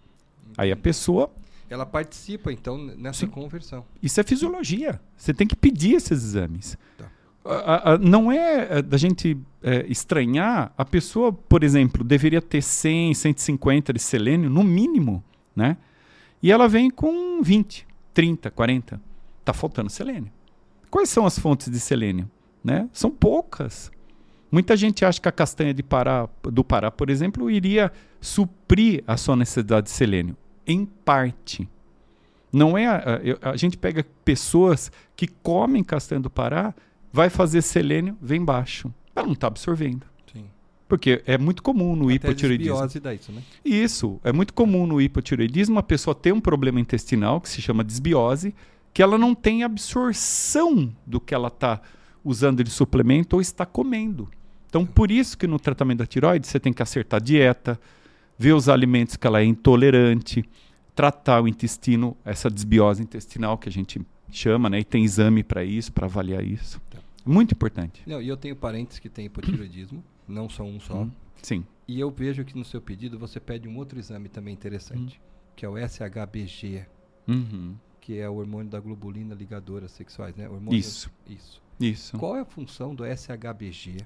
Aí 0.58 0.72
a 0.72 0.76
pessoa 0.76 1.32
Ela 1.70 1.86
participa, 1.86 2.52
então, 2.52 2.78
nessa 2.78 3.22
Sim. 3.22 3.28
conversão. 3.28 3.86
isso 4.02 4.20
é 4.20 4.24
fisiologia. 4.24 5.00
Você 5.16 5.34
tem 5.34 5.46
que 5.48 5.56
pedir 5.56 5.94
esses 5.96 6.12
exames. 6.24 6.78
Tá. 6.98 7.06
A- 7.46 7.94
a- 7.94 7.98
não 7.98 8.32
é 8.32 8.80
é, 8.80 8.82
da 8.82 8.98
gente 8.98 9.38
é, 9.64 9.86
estranhar. 9.88 10.74
A 10.78 10.84
pessoa, 10.84 11.32
por 11.32 11.64
exemplo, 11.64 12.04
deveria 12.04 12.42
ter 12.42 12.62
100, 12.62 13.14
150 13.14 13.94
de 13.94 14.00
selênio, 14.00 14.50
no 14.50 14.64
mínimo, 14.64 15.24
né? 15.56 15.78
E 16.44 16.52
ela 16.52 16.68
vem 16.68 16.90
com 16.90 17.42
20, 17.42 17.86
30, 18.14 18.50
40. 18.52 19.00
Tá 19.46 19.54
faltando 19.54 19.90
selênio. 19.90 20.32
Quais 20.92 21.10
são 21.10 21.26
as 21.26 21.38
fontes 21.40 21.70
de 21.70 21.80
selênio? 21.80 22.30
Né? 22.64 22.90
São 22.92 23.10
poucas. 23.12 23.92
Muita 24.52 24.76
gente 24.76 25.06
acha 25.06 25.22
que 25.22 25.28
a 25.28 25.32
castanha 25.32 25.74
de 25.74 25.84
Pará, 25.84 26.28
do 26.44 26.64
Pará, 26.64 26.90
por 26.90 27.10
exemplo, 27.10 27.50
iria 27.52 27.92
suprir 28.20 29.04
a 29.06 29.16
sua 29.18 29.36
necessidade 29.36 29.86
de 29.86 29.92
selênio. 29.92 30.36
Em 30.66 30.86
parte. 30.86 31.68
Não 32.52 32.78
é. 32.78 32.88
A, 32.88 33.20
eu- 33.24 33.38
a 33.42 33.56
gente 33.56 33.78
pega 33.78 34.06
pessoas 34.26 34.92
que 35.16 35.28
comem 35.28 35.84
castanha 35.84 36.20
do 36.22 36.30
Pará, 36.30 36.74
vai 37.14 37.30
fazer 37.30 37.62
selênio, 37.62 38.18
vem 38.22 38.44
baixo. 38.44 38.92
Ela 39.16 39.26
não 39.28 39.34
está 39.34 39.48
absorvendo. 39.48 40.06
Sim. 40.32 40.46
Porque 40.88 41.22
é 41.28 41.38
muito 41.38 41.62
comum 41.62 41.96
no 41.96 42.06
Até 42.06 42.16
hipotireoidismo. 42.16 42.88
dá 43.02 43.14
isso, 43.14 43.32
né? 43.32 43.44
Isso. 43.64 44.20
É 44.24 44.32
muito 44.34 44.54
comum 44.54 44.88
no 44.88 45.00
hipotireoidismo 45.00 45.78
a 45.78 45.84
pessoa 45.84 46.16
ter 46.16 46.32
um 46.34 46.42
problema 46.42 46.80
intestinal 46.80 47.40
que 47.40 47.50
se 47.50 47.62
chama 47.62 47.84
desbiose, 47.84 48.56
que 48.92 49.04
ela 49.04 49.18
não 49.18 49.36
tem 49.36 49.64
absorção 49.64 50.92
do 51.06 51.20
que 51.20 51.36
ela 51.36 51.48
está 51.50 51.82
usando 52.24 52.64
de 52.64 52.72
suplemento 52.72 53.36
ou 53.36 53.42
está 53.42 53.66
comendo. 53.66 54.28
Então, 54.70 54.86
por 54.86 55.10
isso 55.12 55.38
que 55.38 55.48
no 55.48 55.60
tratamento 55.60 55.98
da 56.00 56.06
tiroide 56.06 56.46
você 56.48 56.60
tem 56.60 56.72
que 56.72 56.82
acertar 56.84 57.20
a 57.20 57.24
dieta, 57.24 57.80
ver 58.38 58.54
os 58.54 58.70
alimentos 58.70 59.16
que 59.16 59.26
ela 59.28 59.42
é 59.42 59.44
intolerante, 59.46 60.46
tratar 60.96 61.42
o 61.42 61.48
intestino, 61.48 62.16
essa 62.24 62.50
desbiose 62.50 63.02
intestinal 63.02 63.58
que 63.58 63.68
a 63.68 63.72
gente 63.72 64.00
chama, 64.32 64.70
né? 64.70 64.80
E 64.80 64.84
tem 64.84 65.04
exame 65.04 65.44
para 65.44 65.64
isso, 65.64 65.92
para 65.92 66.06
avaliar 66.06 66.44
isso. 66.44 66.80
Tá. 66.90 67.00
Muito 67.26 67.54
importante. 67.54 68.02
Não, 68.06 68.22
e 68.22 68.28
eu 68.28 68.38
tenho 68.38 68.56
parentes 68.56 69.00
que 69.00 69.10
têm 69.10 69.26
hipotireoidismo, 69.26 70.04
não 70.28 70.48
só 70.48 70.64
um 70.64 70.80
só. 70.80 71.02
Hum, 71.02 71.12
Sim. 71.42 71.66
E 71.88 72.00
eu 72.00 72.12
vejo 72.12 72.44
que 72.46 72.56
no 72.56 72.64
seu 72.64 72.80
pedido 72.82 73.18
você 73.18 73.40
pede 73.40 73.68
um 73.68 73.76
outro 73.78 73.98
exame 73.98 74.30
também 74.30 74.54
interessante, 74.54 75.20
que 75.56 75.66
é 75.66 75.70
o 75.70 75.78
SHBG, 75.78 76.86
Uhum. 77.28 77.76
que 78.02 78.18
é 78.20 78.30
o 78.30 78.36
hormônio 78.36 78.70
da 78.70 78.80
globulina 78.80 79.34
ligadoras 79.34 79.92
sexuais, 79.92 80.36
né? 80.36 80.48
Hormônio- 80.48 80.78
Isso. 80.78 81.10
Isso. 81.28 81.62
Isso. 81.80 82.18
Qual 82.18 82.36
é 82.36 82.42
a 82.42 82.46
função 82.46 82.94
do 82.94 83.04
SHBG 83.06 83.98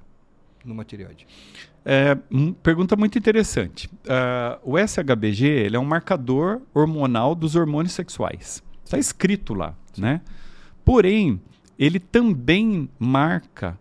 numa 0.63 0.83
tireoide? 0.85 1.25
É, 1.85 2.17
hum, 2.31 2.53
pergunta 2.53 2.95
muito 2.95 3.17
interessante. 3.17 3.89
Ah, 4.07 4.57
o 4.63 4.77
SHBG 4.77 5.45
ele 5.45 5.75
é 5.75 5.79
um 5.79 5.85
marcador 5.85 6.61
hormonal 6.73 7.35
dos 7.35 7.55
hormônios 7.55 7.93
sexuais. 7.93 8.63
Está 8.85 8.97
escrito 8.97 9.53
lá, 9.53 9.75
né? 9.97 10.21
Porém, 10.85 11.41
ele 11.77 11.99
também 11.99 12.89
marca 12.99 13.77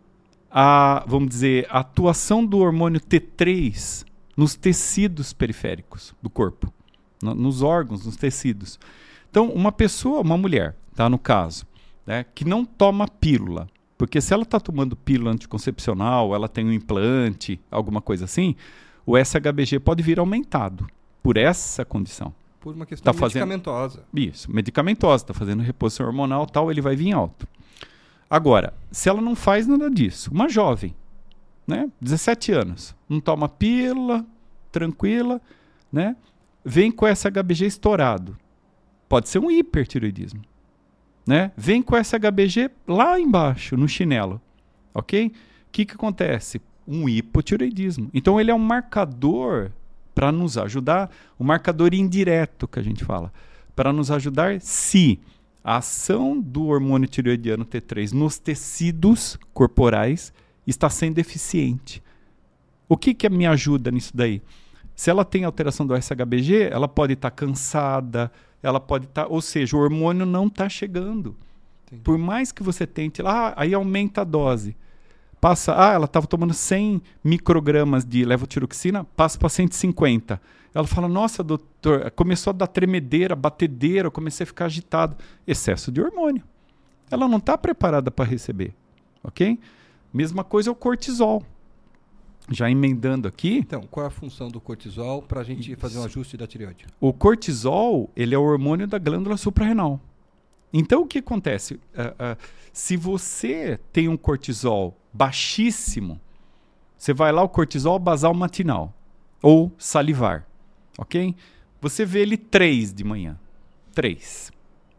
a, 0.51 1.05
vamos 1.07 1.29
dizer, 1.29 1.67
a 1.71 1.79
atuação 1.81 2.45
do 2.45 2.59
hormônio 2.59 3.01
T3 3.01 4.05
nos 4.37 4.55
tecidos 4.55 5.33
periféricos 5.33 6.15
do 6.23 6.29
corpo, 6.31 6.73
no- 7.23 7.35
nos 7.35 7.63
órgãos, 7.63 8.05
nos 8.07 8.17
tecidos. 8.17 8.79
Então, 9.31 9.49
uma 9.51 9.71
pessoa, 9.73 10.21
uma 10.21 10.37
mulher, 10.37 10.77
tá, 10.95 11.09
no 11.09 11.19
caso, 11.19 11.67
né, 12.07 12.25
que 12.35 12.45
não 12.45 12.65
toma 12.65 13.07
pílula, 13.09 13.69
porque 14.03 14.21
se 14.21 14.35
ela 14.35 14.43
está 14.43 14.59
tomando 14.59 14.97
pílula 14.97 15.31
anticoncepcional, 15.31 16.35
ela 16.35 16.49
tem 16.49 16.67
um 16.67 16.73
implante, 16.73 17.61
alguma 17.71 18.01
coisa 18.03 18.25
assim, 18.25 18.57
o 19.07 19.17
SHBG 19.17 19.79
pode 19.79 20.03
vir 20.03 20.19
aumentado 20.19 20.89
por 21.23 21.37
essa 21.37 21.85
condição. 21.85 22.35
Por 22.61 22.75
uma 22.75 22.85
questão 22.85 23.13
Tá 23.13 23.17
fazendo- 23.17 23.47
medicamentosa. 23.47 24.03
Isso, 24.13 24.53
medicamentosa, 24.53 25.23
está 25.23 25.33
fazendo 25.33 25.63
reposição 25.63 26.05
hormonal 26.05 26.47
tal, 26.47 26.69
ele 26.69 26.81
vai 26.81 26.97
vir 26.97 27.13
alto. 27.13 27.47
Agora, 28.29 28.75
se 28.91 29.09
ela 29.09 29.21
não 29.21 29.37
faz 29.37 29.69
nada 29.69 29.89
disso, 29.89 30.33
uma 30.33 30.49
jovem, 30.49 30.97
né, 31.65 31.89
17 32.01 32.51
anos, 32.51 32.97
não 33.09 33.21
toma 33.21 33.49
pílula, 33.49 34.27
tranquila, 34.73 35.41
né, 35.93 36.17
vem 36.65 36.91
com 36.91 37.07
SHBG 37.07 37.67
estourado, 37.67 38.37
pode 39.09 39.29
ser 39.29 39.39
um 39.39 39.49
hipertiroidismo, 39.49 40.41
né, 41.27 41.53
vem 41.57 41.83
com 41.83 41.97
SHBG 41.97 42.71
lá 42.87 43.19
embaixo, 43.19 43.77
no 43.77 43.89
chinelo, 43.89 44.41
ok? 44.95 45.29
O 45.29 45.33
que 45.71 45.85
que 45.85 45.95
acontece? 45.95 46.61
Um 46.87 47.09
hipotiroidismo. 47.09 48.11
Então 48.13 48.41
ele 48.41 48.51
é 48.51 48.55
um 48.55 48.59
marcador 48.59 49.71
para 50.15 50.31
nos 50.31 50.59
ajudar, 50.59 51.11
um 51.39 51.45
marcador 51.45 51.95
indireto 51.95 52.69
que 52.69 52.79
a 52.79 52.83
gente 52.83 53.05
fala, 53.05 53.33
para 53.75 53.93
nos 53.93 54.11
ajudar 54.11 54.61
se 54.61 55.19
a 55.65 55.77
ação 55.77 56.39
do 56.41 56.67
hormônio 56.67 57.09
tireoidiano 57.09 57.65
T3 57.65 58.13
nos 58.13 58.39
tecidos 58.39 59.39
corporais 59.55 60.33
está 60.67 60.91
sendo 60.91 61.19
eficiente. 61.19 62.03
O 62.89 62.97
que, 62.97 63.15
que 63.15 63.29
me 63.29 63.47
ajuda 63.47 63.91
nisso 63.91 64.15
daí? 64.15 64.43
Se 64.95 65.09
ela 65.09 65.25
tem 65.25 65.45
alteração 65.45 65.87
do 65.87 65.97
SHBG, 65.97 66.69
ela 66.71 66.87
pode 66.87 67.15
estar 67.15 67.31
cansada, 67.31 68.31
ela 68.63 68.79
pode 68.79 69.07
estar, 69.07 69.27
ou 69.27 69.41
seja, 69.41 69.77
o 69.77 69.81
hormônio 69.81 70.25
não 70.25 70.47
está 70.47 70.69
chegando. 70.69 71.37
Entendi. 71.87 72.03
Por 72.03 72.17
mais 72.17 72.53
que 72.53 72.63
você 72.63 72.87
tente, 72.87 73.21
ah, 73.23 73.53
aí 73.57 73.75
aumenta 73.75 74.21
a 74.21 74.25
dose. 74.25 74.77
Passa, 75.41 75.75
ah, 75.77 75.93
ela 75.93 76.05
estava 76.05 76.27
tomando 76.27 76.55
100 76.55 77.03
microgramas 77.25 78.05
de 78.05 78.25
levotiroxina, 78.25 79.05
passa 79.17 79.39
para 79.39 79.49
150. 79.49 80.41
Ela 80.75 80.87
fala, 80.87 81.09
nossa, 81.09 81.43
doutor, 81.43 82.11
começou 82.13 82.53
a 82.53 82.55
dar 82.55 82.67
tremedeira, 82.69 83.35
batedeira, 83.35 84.07
eu 84.07 84.13
comecei 84.13 84.45
a 84.45 84.47
ficar 84.47 84.67
agitado. 84.67 85.17
Excesso 85.47 85.91
de 85.91 86.01
hormônio. 86.01 86.45
Ela 87.11 87.29
não 87.29 87.39
está 87.39 87.59
preparada 87.59 88.11
para 88.11 88.25
receber, 88.25 88.73
ok? 89.23 89.59
Mesma 90.15 90.45
coisa 90.45 90.71
é 90.71 90.73
o 90.73 90.75
cortisol. 90.75 91.43
Já 92.53 92.71
emendando 92.71 93.27
aqui, 93.27 93.59
Então, 93.59 93.83
qual 93.91 94.05
é 94.05 94.07
a 94.09 94.11
função 94.11 94.49
do 94.49 94.61
cortisol 94.61 95.23
para 95.23 95.41
a 95.41 95.45
gente 95.45 95.75
fazer 95.77 95.99
um 95.99 96.05
ajuste 96.05 96.37
da 96.37 96.47
tireoide? 96.47 96.87
o 97.01 97.13
cortisol, 97.13 98.11
ele 98.15 98.35
é 98.35 98.39
o 98.39 98.43
hormônio 98.43 98.87
da 98.87 98.99
glândula 98.99 99.37
suprarrenal. 99.37 100.01
Então, 100.73 101.03
o 101.03 101.07
que 101.07 101.19
acontece? 101.19 101.79
Ah, 101.97 102.15
ah, 102.19 102.37
se 102.73 102.97
você 102.97 103.79
tem 103.93 104.09
um 104.09 104.17
cortisol 104.17 104.97
baixíssimo, 105.13 106.21
você 106.97 107.13
vai 107.13 107.33
lá 107.33 107.43
o 107.43 107.49
cortisol 107.49 107.99
basal 107.99 108.33
matinal 108.33 108.95
ou 109.43 109.73
salivar, 109.77 110.47
ok? 110.99 111.35
Você 111.81 112.05
vê 112.07 112.21
ele 112.21 112.37
3 112.37 112.93
de 112.95 113.03
manhã. 113.05 113.39
3. 113.95 114.51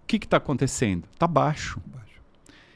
O 0.03 0.05
que 0.05 0.17
está 0.17 0.37
acontecendo? 0.37 1.05
Está 1.11 1.25
baixo. 1.25 1.81
Baixo. 1.85 2.21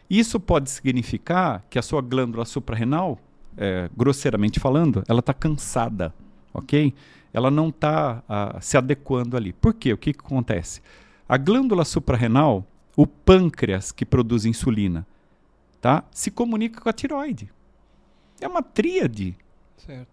Isso 0.10 0.40
pode 0.40 0.72
significar 0.72 1.64
que 1.70 1.78
a 1.78 1.82
sua 1.82 2.02
glândula 2.02 2.46
suprarrenal, 2.46 3.20
é, 3.58 3.90
grosseiramente 3.96 4.60
falando, 4.60 5.04
ela 5.08 5.20
está 5.20 5.34
cansada, 5.34 6.14
ok? 6.54 6.94
Ela 7.34 7.52
não 7.52 7.70
está 7.70 8.24
se 8.62 8.78
adequando 8.78 9.36
ali. 9.38 9.54
Por 9.54 9.74
quê? 9.74 9.92
O 9.94 9.98
que, 9.98 10.14
que 10.14 10.20
acontece? 10.20 10.82
A 11.28 11.38
glândula 11.38 11.84
suprarrenal, 11.86 12.66
o 12.96 13.06
pâncreas 13.06 13.92
que 13.92 14.06
produz 14.06 14.46
insulina, 14.46 15.06
tá? 15.82 16.04
se 16.12 16.32
comunica 16.32 16.82
com 16.82 16.90
a 16.90 16.94
tiroide. 16.94 17.50
É 18.42 18.48
uma 18.48 18.64
tríade. 18.64 19.36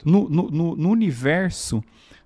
No, 0.05 0.29
no, 0.29 0.51
no- 0.51 0.77
no 0.77 0.91
universo, 0.91 1.83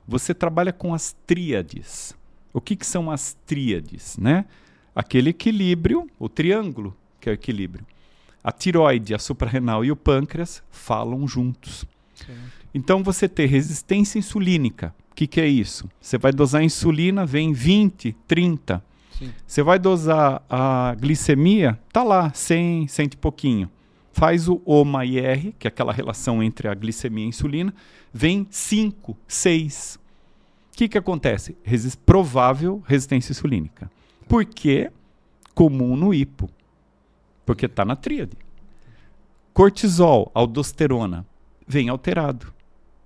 você 0.06 0.32
trabalha 0.34 0.72
com 0.72 0.94
as 0.94 1.14
tríades. 1.26 2.16
O 2.52 2.60
que, 2.60 2.74
que 2.74 2.86
são 2.86 3.10
as 3.10 3.34
tríades? 3.46 4.16
Né? 4.16 4.46
Aquele 4.94 5.30
equilíbrio, 5.30 6.08
o 6.18 6.28
triângulo, 6.28 6.96
que 7.20 7.28
é 7.28 7.32
o 7.32 7.34
equilíbrio. 7.34 7.86
A 8.42 8.52
tiroide, 8.52 9.14
a 9.14 9.18
suprarrenal 9.18 9.84
e 9.84 9.90
o 9.90 9.96
pâncreas 9.96 10.62
falam 10.70 11.26
juntos. 11.26 11.84
Então 12.74 13.02
você 13.02 13.28
ter 13.28 13.46
resistência 13.46 14.18
insulínica. 14.18 14.94
O 15.10 15.14
que, 15.14 15.26
que 15.26 15.40
é 15.40 15.46
isso? 15.46 15.88
Você 16.00 16.16
vai 16.16 16.32
dosar 16.32 16.60
a 16.60 16.64
insulina, 16.64 17.26
vem 17.26 17.52
20, 17.52 18.14
30. 18.26 18.82
Sim. 19.18 19.32
Você 19.46 19.62
vai 19.62 19.78
dosar 19.78 20.42
a 20.48 20.94
glicemia, 20.98 21.78
tá 21.92 22.04
lá, 22.04 22.32
100, 22.32 22.86
100 22.86 23.06
e 23.06 23.16
pouquinho. 23.16 23.70
Faz 24.12 24.48
o 24.48 24.60
OMA 24.64 25.04
IR, 25.04 25.52
que 25.58 25.66
é 25.66 25.68
aquela 25.68 25.92
relação 25.92 26.42
entre 26.42 26.68
a 26.68 26.74
glicemia 26.74 27.24
e 27.24 27.26
a 27.26 27.28
insulina, 27.30 27.74
vem 28.12 28.46
5, 28.48 29.16
6. 29.26 29.98
O 30.72 30.76
que, 30.76 30.88
que 30.88 30.98
acontece? 30.98 31.56
Resis 31.64 31.96
provável 31.96 32.82
resistência 32.86 33.32
insulínica. 33.32 33.90
Por 34.28 34.44
quê? 34.44 34.90
Comum 35.54 35.96
no 35.96 36.14
hipo. 36.14 36.48
Porque 37.48 37.64
está 37.64 37.82
na 37.82 37.96
tríade. 37.96 38.36
Cortisol, 39.54 40.30
aldosterona, 40.34 41.24
vem 41.66 41.88
alterado. 41.88 42.52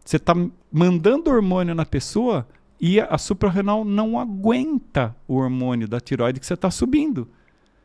Você 0.05 0.17
está 0.17 0.35
mandando 0.71 1.31
hormônio 1.31 1.77
na 1.77 1.87
pessoa 1.87 2.45
e 2.81 2.99
a, 2.99 3.17
suprarrenal 3.19 3.85
não 3.85 4.19
aguenta 4.19 5.15
o 5.29 5.37
hormônio 5.37 5.87
da 5.87 6.01
tiroide 6.01 6.41
que 6.41 6.47
você 6.47 6.55
está 6.55 6.73
subindo. 6.73 7.29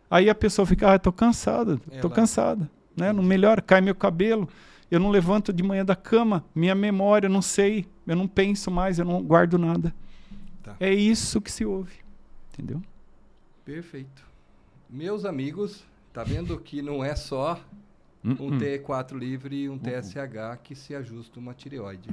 Aí 0.09 0.31
a 0.31 0.33
pessoa 0.33 0.65
fica, 0.65 0.93
ah, 0.93 0.95
estou 0.95 1.13
cansada, 1.13 1.79
estou 1.91 2.09
cansada, 2.09 2.67
né? 2.95 3.13
Não 3.13 3.21
melhora, 3.21 3.61
cai 3.61 3.79
meu 3.79 3.93
cabelo, 3.93 4.49
eu 4.89 4.99
não 4.99 5.11
levanto 5.11 5.53
de 5.53 5.61
manhã 5.61 5.85
da 5.85 5.95
cama, 5.95 6.43
minha 6.55 6.73
memória, 6.73 7.27
eu 7.27 7.31
não 7.31 7.43
sei, 7.43 7.85
eu 8.07 8.15
não 8.15 8.27
penso 8.27 8.71
mais, 8.71 8.97
eu 8.97 9.05
não 9.05 9.21
guardo 9.21 9.59
nada. 9.59 9.93
Tá. 10.63 10.75
É 10.79 10.91
isso 10.91 11.39
que 11.39 11.51
se 11.51 11.63
ouve, 11.63 11.93
entendeu? 12.51 12.81
Perfeito. 13.63 14.25
Meus 14.89 15.23
amigos, 15.23 15.85
tá 16.17 16.23
vendo 16.23 16.59
que 16.59 16.81
não 16.81 17.05
é 17.05 17.15
só 17.15 17.63
um 18.25 18.31
Hum, 18.31 18.35
hum. 18.39 18.57
T4 18.57 19.15
livre 19.15 19.55
e 19.55 19.69
um 19.69 19.77
TSH 19.77 20.57
que 20.63 20.73
se 20.73 20.95
ajusta 20.95 21.39
uma 21.39 21.53
tireoide. 21.53 22.09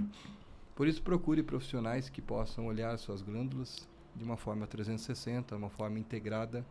Por 0.76 0.87
isso 0.87 1.02
procure 1.02 1.42
profissionais 1.42 2.11
que 2.11 2.20
possam 2.20 2.66
olhar 2.66 2.99
suas 2.99 3.23
glândulas 3.23 3.88
de 4.14 4.23
uma 4.23 4.37
forma 4.37 4.66
360, 4.66 5.56
uma 5.56 5.70
forma 5.70 5.99
integrada, 5.99 6.66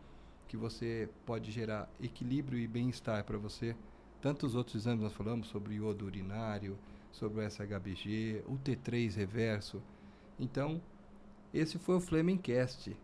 que 0.46 0.56
você 0.56 1.08
pode 1.26 1.50
gerar 1.50 1.90
equilíbrio 2.00 2.56
e 2.56 2.68
bem-estar 2.68 3.24
para 3.24 3.36
você. 3.36 3.74
Tantos 4.22 4.54
outros 4.54 4.76
exames 4.76 5.02
nós 5.02 5.12
falamos 5.12 5.48
sobre 5.48 5.74
iodo 5.74 6.06
urinário, 6.06 6.78
sobre 7.10 7.44
o 7.44 7.50
SHBG, 7.50 8.44
o 8.46 8.56
T3 8.56 9.16
reverso. 9.16 9.82
Então, 10.38 10.80
esse 11.52 11.78
foi 11.78 11.96
o 11.96 12.00
Flemingcast, 12.00 12.96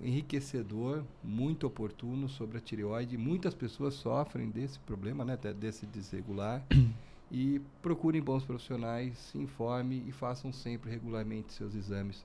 enriquecedor, 0.00 1.04
muito 1.22 1.66
oportuno 1.66 2.28
sobre 2.28 2.58
a 2.58 2.60
tireoide. 2.60 3.16
Muitas 3.16 3.54
pessoas 3.54 3.94
sofrem 3.94 4.48
desse 4.50 4.78
problema, 4.80 5.24
né, 5.24 5.36
de- 5.36 5.52
desse 5.54 5.86
desregular. 5.86 6.62
e 7.32 7.60
procurem 7.80 8.20
bons 8.20 8.42
profissionais, 8.44 9.16
se 9.16 9.38
informe 9.38 10.02
e 10.06 10.10
façam 10.10 10.52
sempre 10.52 10.90
regularmente 10.90 11.52
seus 11.52 11.76
exames, 11.76 12.24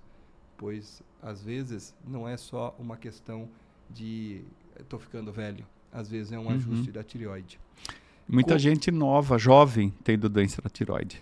pois 0.58 1.04
às 1.22 1.44
vezes 1.44 1.94
não 2.08 2.28
é 2.28 2.36
só 2.38 2.76
uma 2.80 2.98
questão 2.98 3.48
de 3.88 4.42
estou 4.80 4.98
ficando 5.00 5.32
velho, 5.32 5.64
às 5.92 6.10
vezes 6.10 6.32
é 6.32 6.40
um 6.40 6.46
Uhum. 6.46 6.56
ajuste 6.56 6.92
da 6.92 7.04
tireoide. 7.04 7.60
Muita 8.28 8.56
Co- 8.56 8.58
gente 8.60 8.90
nova, 8.90 9.38
jovem, 9.38 9.94
tendo 10.04 10.28
doença 10.28 10.60
da 10.60 10.70
tiroide. 10.72 11.22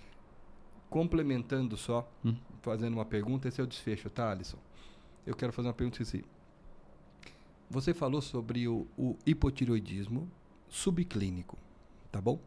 Complementando 0.89 1.75
só, 1.75 2.10
Hum. 2.24 2.36
fazendo 2.62 2.93
uma 2.93 3.03
pergunta, 3.05 3.50
esse 3.50 3.60
é 3.60 3.63
o 3.63 3.67
desfecho, 3.67 4.10
tá, 4.10 4.31
Alisson? 4.31 4.57
Eu 5.25 5.36
quero 5.36 5.53
fazer 5.53 5.68
uma 5.68 5.74
pergunta 5.74 6.01
assim. 6.03 6.22
Você 7.70 7.94
falou 7.94 8.22
sobre 8.22 8.68
o, 8.68 8.86
o 8.98 9.18
hipotiroidismo 9.25 10.30
subclínico, 10.70 11.58
tá 12.12 12.22
bom? 12.22 12.39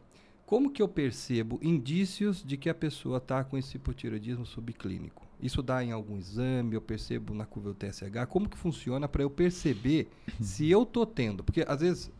Como 0.45 0.71
que 0.71 0.81
eu 0.81 0.87
percebo 0.87 1.59
indícios 1.61 2.41
de 2.41 2.55
que 2.55 2.69
a 2.69 2.73
pessoa 2.73 3.17
está 3.17 3.43
com 3.43 3.57
esse 3.57 3.75
hipotiroidismo 3.75 4.45
subclínico? 4.45 5.27
Isso 5.41 5.61
dá 5.61 5.83
em 5.83 5.91
algum 5.91 6.17
exame? 6.17 6.75
Eu 6.75 6.81
percebo 6.81 7.33
na 7.33 7.45
curva 7.45 7.73
do 7.73 7.75
TSH? 7.75 8.25
Como 8.29 8.47
que 8.47 8.57
funciona 8.57 9.07
para 9.07 9.23
eu 9.23 9.29
perceber 9.29 10.07
se 10.39 10.69
eu 10.69 10.85
tô 10.85 11.05
tendo? 11.05 11.43
Porque 11.43 11.65
às 11.67 11.81
vezes 11.81 12.11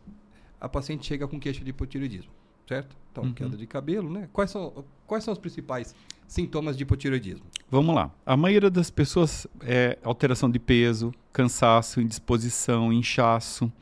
a 0.60 0.68
paciente 0.68 1.06
chega 1.06 1.26
com 1.26 1.40
queixa 1.40 1.64
de 1.64 1.70
hipotiroidismo, 1.70 2.30
certo? 2.68 2.94
Então, 3.10 3.24
Uhum. 3.24 3.32
queda 3.32 3.56
de 3.56 3.66
cabelo, 3.66 4.10
né? 4.10 4.28
Quais 4.32 4.50
são, 4.50 4.84
quais 5.06 5.24
são 5.24 5.32
os 5.32 5.38
principais 5.38 5.94
sintomas 6.26 6.76
de 6.76 6.82
hipotiroidismo? 6.82 7.46
Vamos 7.70 7.94
lá. 7.94 8.10
A 8.24 8.36
maioria 8.36 8.70
das 8.70 8.90
pessoas 8.90 9.46
é 9.62 9.98
alteração 10.04 10.50
de 10.50 10.58
peso, 10.58 11.12
cansaço, 11.32 12.00
indisposição, 12.00 12.92
inchaço, 12.92 13.72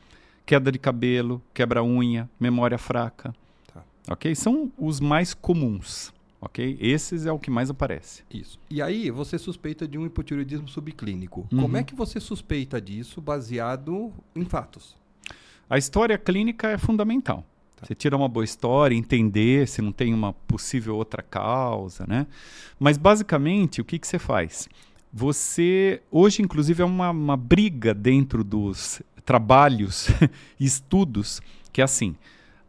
queda 0.45 0.71
de 0.71 0.79
cabelo, 0.79 1.41
quebra-unha, 1.53 2.29
memória 2.39 2.77
fraca. 2.77 3.35
Tá. 3.71 3.83
Ok? 4.09 4.33
São 4.33 4.71
os 4.77 4.99
mais 4.99 5.33
comuns. 5.33 6.13
Ok? 6.39 6.77
Esses 6.79 7.25
é 7.25 7.31
o 7.31 7.39
que 7.39 7.49
mais 7.49 7.69
aparece. 7.69 8.23
Isso. 8.31 8.59
E 8.69 8.79
aí, 8.81 9.09
você 9.09 9.37
suspeita 9.39 9.87
de 9.87 9.97
um 9.97 10.05
hipotiroidismo 10.05 10.67
subclínico. 10.67 11.47
Uhum. 11.51 11.61
Como 11.61 11.77
é 11.77 11.83
que 11.83 11.95
você 11.95 12.19
suspeita 12.19 12.79
disso 12.79 13.19
baseado 13.19 14.13
em 14.35 14.45
fatos? 14.45 14.95
A 15.69 15.77
história 15.77 16.17
clínica 16.17 16.69
é 16.69 16.77
fundamental. 16.77 17.43
Você 17.81 17.93
tira 17.93 18.17
uma 18.17 18.27
boa 18.27 18.43
história, 18.43 18.95
entender 18.95 19.67
se 19.67 19.81
não 19.81 19.91
tem 19.91 20.13
uma 20.13 20.33
possível 20.33 20.95
outra 20.95 21.21
causa, 21.21 22.05
né? 22.07 22.25
Mas 22.79 22.97
basicamente, 22.97 23.81
o 23.81 23.85
que, 23.85 23.99
que 23.99 24.07
você 24.07 24.17
faz? 24.17 24.67
Você, 25.13 26.01
hoje 26.11 26.41
inclusive 26.41 26.81
é 26.81 26.85
uma, 26.85 27.11
uma 27.11 27.37
briga 27.37 27.93
dentro 27.93 28.43
dos 28.43 29.01
trabalhos 29.23 30.07
e 30.59 30.65
estudos, 30.65 31.41
que 31.71 31.81
é 31.81 31.83
assim, 31.83 32.15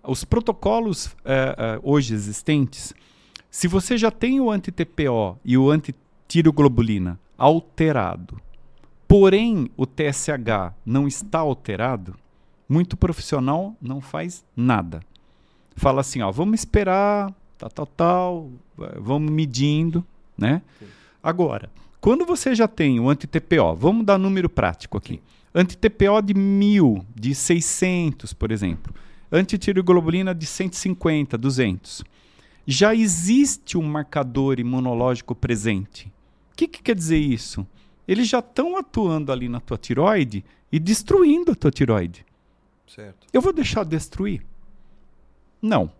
os 0.02 0.24
protocolos 0.24 1.14
eh, 1.24 1.54
eh, 1.58 1.80
hoje 1.82 2.14
existentes, 2.14 2.94
se 3.50 3.66
você 3.66 3.96
já 3.96 4.10
tem 4.10 4.40
o 4.40 4.50
anti-TPO 4.50 5.38
e 5.44 5.56
o 5.56 5.70
anti-tiroglobulina 5.70 7.18
alterado, 7.36 8.40
porém 9.06 9.70
o 9.76 9.86
TSH 9.86 10.74
não 10.84 11.06
está 11.08 11.38
alterado, 11.40 12.14
muito 12.68 12.96
profissional 12.96 13.74
não 13.80 14.00
faz 14.00 14.44
nada. 14.54 15.00
Fala 15.76 16.00
assim, 16.00 16.20
ó, 16.20 16.30
vamos 16.30 16.60
esperar, 16.60 17.32
tal, 17.56 17.70
tal, 17.70 17.86
tal, 17.86 18.50
vamos 19.00 19.30
medindo, 19.30 20.04
né? 20.36 20.60
Agora, 21.22 21.70
quando 22.00 22.26
você 22.26 22.54
já 22.54 22.68
tem 22.68 23.00
o 23.00 23.08
anti-TPO, 23.08 23.74
vamos 23.74 24.04
dar 24.04 24.18
número 24.18 24.48
prático 24.48 24.98
aqui. 24.98 25.20
Anti-TPO 25.54 26.22
de 26.22 26.34
1000, 26.34 27.04
de 27.14 27.34
600, 27.34 28.32
por 28.32 28.52
exemplo. 28.52 28.94
Antitiroglobulina 29.32 30.34
de 30.34 30.46
150, 30.46 31.36
200. 31.36 32.04
Já 32.66 32.94
existe 32.94 33.78
um 33.78 33.82
marcador 33.82 34.60
imunológico 34.60 35.34
presente. 35.34 36.06
O 36.52 36.56
que, 36.56 36.68
que 36.68 36.82
quer 36.82 36.94
dizer 36.94 37.18
isso? 37.18 37.66
Eles 38.06 38.28
já 38.28 38.40
estão 38.40 38.76
atuando 38.76 39.32
ali 39.32 39.48
na 39.48 39.60
tua 39.60 39.78
tiroide 39.78 40.44
e 40.70 40.78
destruindo 40.78 41.52
a 41.52 41.54
tua 41.54 41.70
tiroide. 41.70 42.24
Certo. 42.88 43.26
Eu 43.32 43.40
vou 43.40 43.52
deixar 43.52 43.84
destruir? 43.84 44.42
Não. 45.60 45.90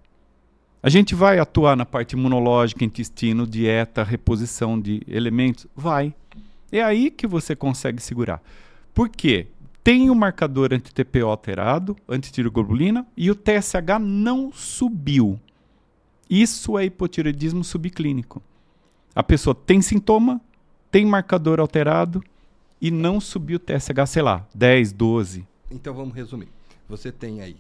A 0.83 0.89
gente 0.89 1.15
vai 1.15 1.39
atuar 1.39 1.77
na 1.77 1.85
parte 1.85 2.13
imunológica, 2.13 2.85
intestino, 2.85 3.47
dieta, 3.47 4.03
reposição 4.03 4.81
de 4.81 5.03
elementos? 5.07 5.67
Vai. 5.75 6.15
É 6.71 6.83
aí 6.83 7.11
que 7.11 7.27
você 7.27 7.55
consegue 7.57 8.03
segurar. 8.03 8.43
Por 8.95 9.09
quê? 9.09 9.49
Tem 9.83 10.11
o 10.11 10.15
marcador 10.15 10.73
anti-TPO 10.73 11.27
alterado, 11.27 11.97
antitiroglobulina, 12.09 13.07
e 13.17 13.31
o 13.31 13.35
TSH 13.35 13.99
não 14.01 14.53
subiu. 14.53 15.41
Isso 16.29 16.79
é 16.79 16.85
hipotireoidismo 16.85 17.65
subclínico. 17.65 18.43
A 19.15 19.23
pessoa 19.23 19.55
tem 19.55 19.81
sintoma, 19.81 20.41
tem 20.91 21.05
marcador 21.07 21.59
alterado 21.59 22.23
e 22.81 22.91
não 22.91 23.21
subiu 23.21 23.57
o 23.57 23.61
TSH, 23.61 24.07
sei 24.07 24.23
lá, 24.23 24.47
10, 24.55 24.93
12. 24.93 25.47
Então 25.71 25.95
vamos 25.95 26.15
resumir. 26.15 26.58
Você 26.89 27.13
tem 27.13 27.41
aí 27.41 27.57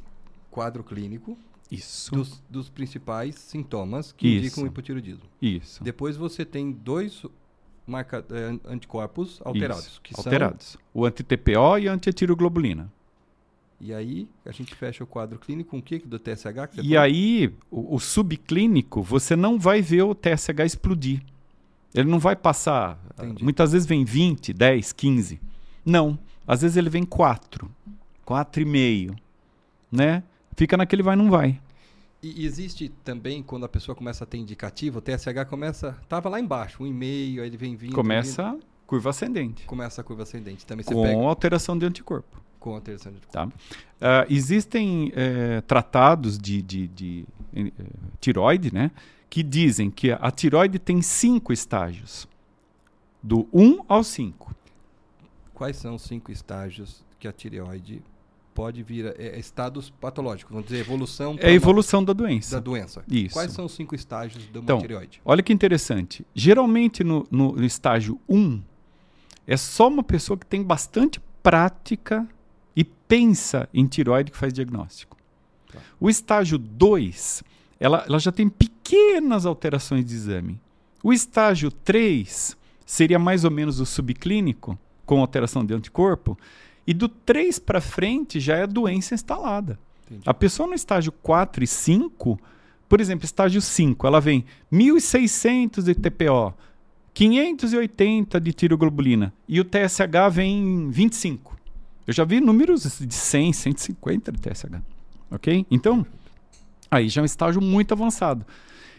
quadro 0.50 0.82
clínico 0.82 1.36
Isso. 1.70 2.10
dos, 2.12 2.42
dos 2.48 2.68
principais 2.68 3.34
sintomas 3.36 4.12
que 4.12 4.26
Isso. 4.26 4.38
indicam 4.46 4.66
hipotiroidismo. 4.66 5.24
Isso. 5.40 5.82
Depois 5.84 6.16
você 6.16 6.44
tem 6.44 6.72
dois 6.72 7.22
marca, 7.86 8.24
eh, 8.30 8.58
anticorpos 8.66 9.40
alterados. 9.44 9.86
Isso, 9.86 10.00
Que 10.02 10.14
alterados. 10.16 10.76
O 10.92 11.04
anti-TPO 11.04 11.78
e 11.78 11.88
a 11.88 11.92
anti-tiroglobulina. 11.92 12.82
São, 12.84 12.92
e 13.80 13.94
aí 13.94 14.28
a 14.44 14.50
gente 14.52 14.74
fecha 14.74 15.04
o 15.04 15.06
quadro 15.06 15.38
clínico 15.38 15.70
com 15.70 15.78
o 15.78 15.82
que 15.82 15.98
do 16.00 16.18
TSH? 16.18 16.66
Que 16.72 16.80
E 16.80 16.88
falou? 16.88 16.98
aí, 17.00 17.54
o, 17.70 17.94
o 17.94 17.98
subclínico, 18.00 19.02
você 19.02 19.36
não 19.36 19.58
vai 19.58 19.80
ver 19.80 20.02
o 20.02 20.14
TSH 20.14 20.64
explodir. 20.66 21.22
Ele 21.94 22.08
não 22.10 22.18
vai 22.18 22.36
passar. 22.36 22.98
Entendi. 23.18 23.42
Muitas 23.42 23.72
vezes 23.72 23.86
vem 23.86 24.04
20, 24.04 24.52
10, 24.52 24.92
15. 24.92 25.40
Não. 25.84 26.18
Às 26.46 26.62
vezes 26.62 26.76
ele 26.76 26.90
vem 26.90 27.04
4, 27.04 27.70
4,5. 28.28 29.16
Né? 29.90 30.22
Fica 30.54 30.76
naquele 30.76 31.02
vai, 31.02 31.16
não 31.16 31.30
vai. 31.30 31.58
E 32.22 32.44
existe 32.44 32.88
também, 33.04 33.42
quando 33.42 33.64
a 33.64 33.68
pessoa 33.68 33.94
começa 33.94 34.24
a 34.24 34.26
ter 34.26 34.38
indicativo, 34.38 34.98
o 34.98 35.00
TSH 35.00 35.48
começa. 35.48 35.96
Tava 36.08 36.28
lá 36.28 36.38
embaixo, 36.38 36.82
um 36.82 36.86
e 36.86 36.92
meio, 36.92 37.42
aí 37.42 37.48
ele 37.48 37.56
vem 37.56 37.76
vindo. 37.76 37.94
Começa 37.94 38.52
vindo, 38.52 38.64
curva 38.86 39.10
ascendente. 39.10 39.64
começa 39.64 40.00
a 40.00 40.04
curva 40.04 40.24
ascendente. 40.24 40.66
Também 40.66 40.84
você 40.84 40.92
Com 40.92 41.02
pega 41.02 41.16
alteração 41.16 41.78
de 41.78 41.86
anticorpo. 41.86 42.42
com 42.58 42.76
a 42.76 42.80
terceira 42.80 43.16
de 43.16 43.26
Tá? 43.28 43.48
Ah, 44.00 44.26
existem 44.28 45.12
eh, 45.14 45.60
tratados 45.60 46.36
de, 46.36 46.60
de, 46.60 46.88
de, 46.88 47.26
eh, 47.54 47.70
tiroide, 48.20 48.74
né? 48.74 48.90
que 49.30 49.42
dizem 49.42 49.90
que 49.90 50.10
a 50.10 50.30
tiroide 50.30 50.78
tem 50.78 51.02
cinco 51.02 51.52
estágios, 51.52 52.26
do 53.22 53.48
1 53.52 53.84
ao 53.86 54.02
5. 54.02 54.54
Quais 55.54 55.76
são 55.76 55.96
os 55.96 56.02
cinco 56.02 56.32
estágios 56.32 57.04
que 57.18 57.28
a 57.28 57.32
tireoide 57.32 58.02
pode 58.58 58.82
vir 58.82 59.06
a, 59.06 59.14
é, 59.16 59.38
estados 59.38 59.88
patológicos, 59.88 60.50
vamos 60.52 60.66
dizer, 60.68 60.80
evolução 60.80 61.36
É 61.38 61.46
a 61.48 61.52
evolução 61.52 62.02
da 62.04 62.12
doença. 62.12 62.56
da 62.56 62.60
doença. 62.60 63.04
Isso. 63.08 63.32
Quais 63.34 63.52
são 63.52 63.66
os 63.66 63.72
cinco 63.72 63.94
estágios 63.94 64.44
uma 64.52 64.58
Então, 64.64 64.80
tireoide? 64.80 65.20
Olha 65.24 65.44
que 65.44 65.52
interessante. 65.52 66.26
Geralmente 66.34 67.04
no, 67.04 67.24
no- 67.30 67.52
no 67.52 67.64
estágio 67.64 68.20
1, 68.28 68.60
é 69.46 69.56
só 69.56 69.86
uma 69.86 70.02
pessoa 70.02 70.36
que 70.36 70.44
tem 70.44 70.60
bastante 70.62 71.20
prática 71.40 72.26
e 72.74 72.82
pensa 72.82 73.68
em 73.72 73.86
tiroide 73.86 74.32
que 74.32 74.36
faz 74.36 74.52
diagnóstico. 74.52 75.16
Tá. 75.72 75.78
O 76.00 76.10
estágio 76.10 76.58
2, 76.58 77.44
ela, 77.78 78.04
ela 78.08 78.18
já 78.18 78.32
tem 78.32 78.48
pequenas 78.48 79.46
alterações 79.46 80.04
de 80.04 80.14
exame. 80.14 80.60
O 81.02 81.12
estágio 81.12 81.70
3 81.70 82.56
seria 82.84 83.20
mais 83.20 83.44
ou 83.44 83.50
menos 83.52 83.78
o 83.78 83.86
subclínico, 83.86 84.76
com 85.06 85.20
alteração 85.20 85.64
de 85.64 85.72
anticorpo. 85.74 86.36
E 86.88 86.94
do 86.94 87.06
3 87.06 87.58
para 87.58 87.82
frente 87.82 88.40
já 88.40 88.56
é 88.56 88.66
doença 88.66 89.14
instalada. 89.14 89.78
Entendi. 90.06 90.22
A 90.24 90.32
pessoa 90.32 90.66
no 90.66 90.74
estágio 90.74 91.12
4 91.12 91.62
e 91.62 91.66
5, 91.66 92.40
por 92.88 92.98
exemplo, 92.98 93.26
estágio 93.26 93.60
5, 93.60 94.06
ela 94.06 94.22
vem 94.22 94.46
1.600 94.72 95.82
de 95.82 95.94
TPO, 95.94 96.54
580 97.12 98.40
de 98.40 98.52
tiroglobulina 98.54 99.34
e 99.46 99.60
o 99.60 99.66
TSH 99.66 100.32
vem 100.32 100.88
25. 100.88 101.58
Eu 102.06 102.14
já 102.14 102.24
vi 102.24 102.40
números 102.40 102.98
de 102.98 103.14
100, 103.14 103.52
150 103.52 104.32
de 104.32 104.40
TSH. 104.40 104.80
Ok? 105.30 105.66
Então, 105.70 106.06
aí 106.90 107.10
já 107.10 107.20
é 107.20 107.22
um 107.22 107.26
estágio 107.26 107.60
muito 107.60 107.92
avançado. 107.92 108.46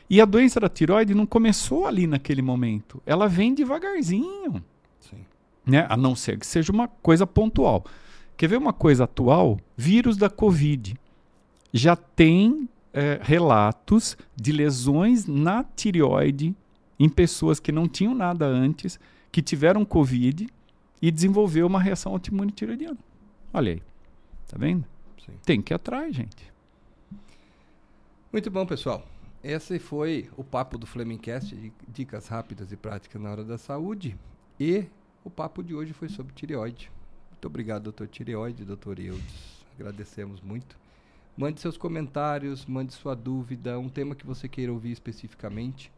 E 0.08 0.22
a 0.22 0.26
doença 0.26 0.60
da 0.60 0.70
tiroide 0.70 1.16
não 1.16 1.26
começou 1.26 1.88
ali 1.88 2.06
naquele 2.06 2.44
momento. 2.44 3.02
Ela 3.04 3.28
vem 3.28 3.56
devagarzinho 3.56 4.64
Sim. 5.00 5.26
Né? 5.70 5.86
A 5.90 5.96
não 5.96 6.16
ser 6.16 6.38
que 6.38 6.46
seja 6.46 6.72
uma 6.72 6.88
coisa 6.88 7.28
pontual. 7.28 7.86
Quer 8.36 8.48
ver 8.48 8.58
uma 8.58 8.74
coisa 8.74 9.04
atual? 9.04 9.60
Vírus 9.78 10.18
da 10.18 10.30
Covid. 10.30 10.96
Já 11.72 11.96
tem 11.96 12.68
eh, 12.94 13.20
relatos 13.22 14.18
de 14.36 14.52
lesões 14.52 15.26
na 15.26 15.64
tireoide 15.64 16.56
em 17.00 17.08
pessoas 17.08 17.60
que 17.60 17.72
não 17.72 17.88
tinham 17.88 18.14
nada 18.16 18.46
antes, 18.46 19.00
que 19.32 19.42
tiveram 19.42 19.86
Covid 19.86 20.48
e 21.02 21.12
desenvolveu 21.12 21.68
uma 21.68 21.82
reação 21.82 22.12
autoimune 22.12 22.52
tiroidiana. 22.52 22.98
Olha 23.54 23.74
aí. 23.74 23.82
Tá 24.48 24.58
vendo? 24.58 24.86
Sim. 25.26 25.34
Tem 25.46 25.62
que 25.62 25.74
ir 25.74 25.76
atrás, 25.76 26.16
gente. 26.16 26.52
Muito 28.32 28.50
bom, 28.50 28.66
pessoal. 28.66 29.06
Esse 29.44 29.80
foi 29.80 30.30
o 30.36 30.44
papo 30.44 30.78
do 30.78 30.86
Flemingcast, 30.86 31.56
de 31.56 31.72
dicas 31.88 32.28
rápidas 32.28 32.72
e 32.72 32.76
práticas 32.76 33.22
na 33.22 33.32
hora 33.32 33.44
da 33.44 33.58
saúde. 33.58 34.18
E 34.60 34.86
o 35.30 35.32
papo 35.32 35.64
de 35.64 35.76
hoje 35.76 35.94
foi 35.94 36.10
sobre 36.10 36.34
tireoide. 36.34 36.92
Muito 37.30 37.46
obrigado, 37.46 37.84
doutor 37.84 38.08
Tireoide, 38.08 38.66
doutor 38.66 39.00
Eudes. 39.00 39.64
Agradecemos 39.76 40.42
muito. 40.42 40.76
Mande 41.38 41.62
seus 41.62 41.78
comentários, 41.78 42.66
mande 42.66 42.94
sua 42.94 43.16
dúvida, 43.16 43.80
um 43.80 43.88
tema 43.88 44.16
que 44.16 44.26
você 44.26 44.50
queira 44.50 44.74
ouvir 44.74 44.92
especificamente, 44.92 45.92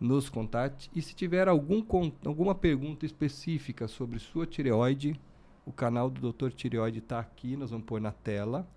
nos 0.00 0.28
contate. 0.28 0.90
E 0.94 1.00
se 1.00 1.14
tiver 1.14 1.48
algum, 1.48 1.82
alguma 2.24 2.54
pergunta 2.54 3.06
específica 3.06 3.86
sobre 3.86 4.18
sua 4.18 4.46
tireoide, 4.46 5.18
o 5.64 5.72
canal 5.72 6.10
do 6.10 6.20
doutor 6.20 6.52
Tireoide 6.52 6.98
está 6.98 7.20
aqui, 7.20 7.56
nós 7.56 7.70
vamos 7.70 7.86
pôr 7.86 8.00
na 8.00 8.12
tela. 8.12 8.68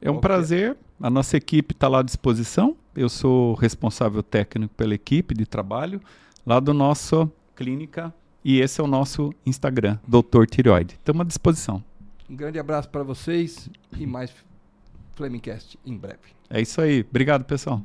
É 0.00 0.10
um 0.10 0.14
Qual 0.14 0.20
prazer. 0.20 0.76
A 1.00 1.10
nossa 1.10 1.36
equipe 1.36 1.74
está 1.74 1.88
lá 1.88 1.98
à 1.98 2.02
disposição. 2.02 2.76
Eu 2.94 3.08
sou 3.08 3.54
responsável 3.54 4.22
técnico 4.22 4.72
pela 4.74 4.94
equipe 4.94 5.34
de 5.34 5.44
trabalho 5.44 6.00
lá 6.46 6.60
do 6.60 6.72
nosso 6.72 7.30
clínica 7.54 8.14
e 8.44 8.60
esse 8.60 8.80
é 8.80 8.84
o 8.84 8.86
nosso 8.86 9.32
Instagram, 9.46 9.98
Doutor 10.06 10.46
Tireoide. 10.46 10.94
Estamos 10.94 11.22
à 11.22 11.24
disposição. 11.24 11.82
Um 12.28 12.36
grande 12.36 12.58
abraço 12.58 12.88
para 12.88 13.02
vocês 13.02 13.68
e 13.98 14.06
mais 14.06 14.30
Flamingcast 15.12 15.78
em 15.86 15.96
breve. 15.96 16.34
É 16.50 16.60
isso 16.60 16.80
aí. 16.80 17.06
Obrigado, 17.08 17.44
pessoal. 17.44 17.82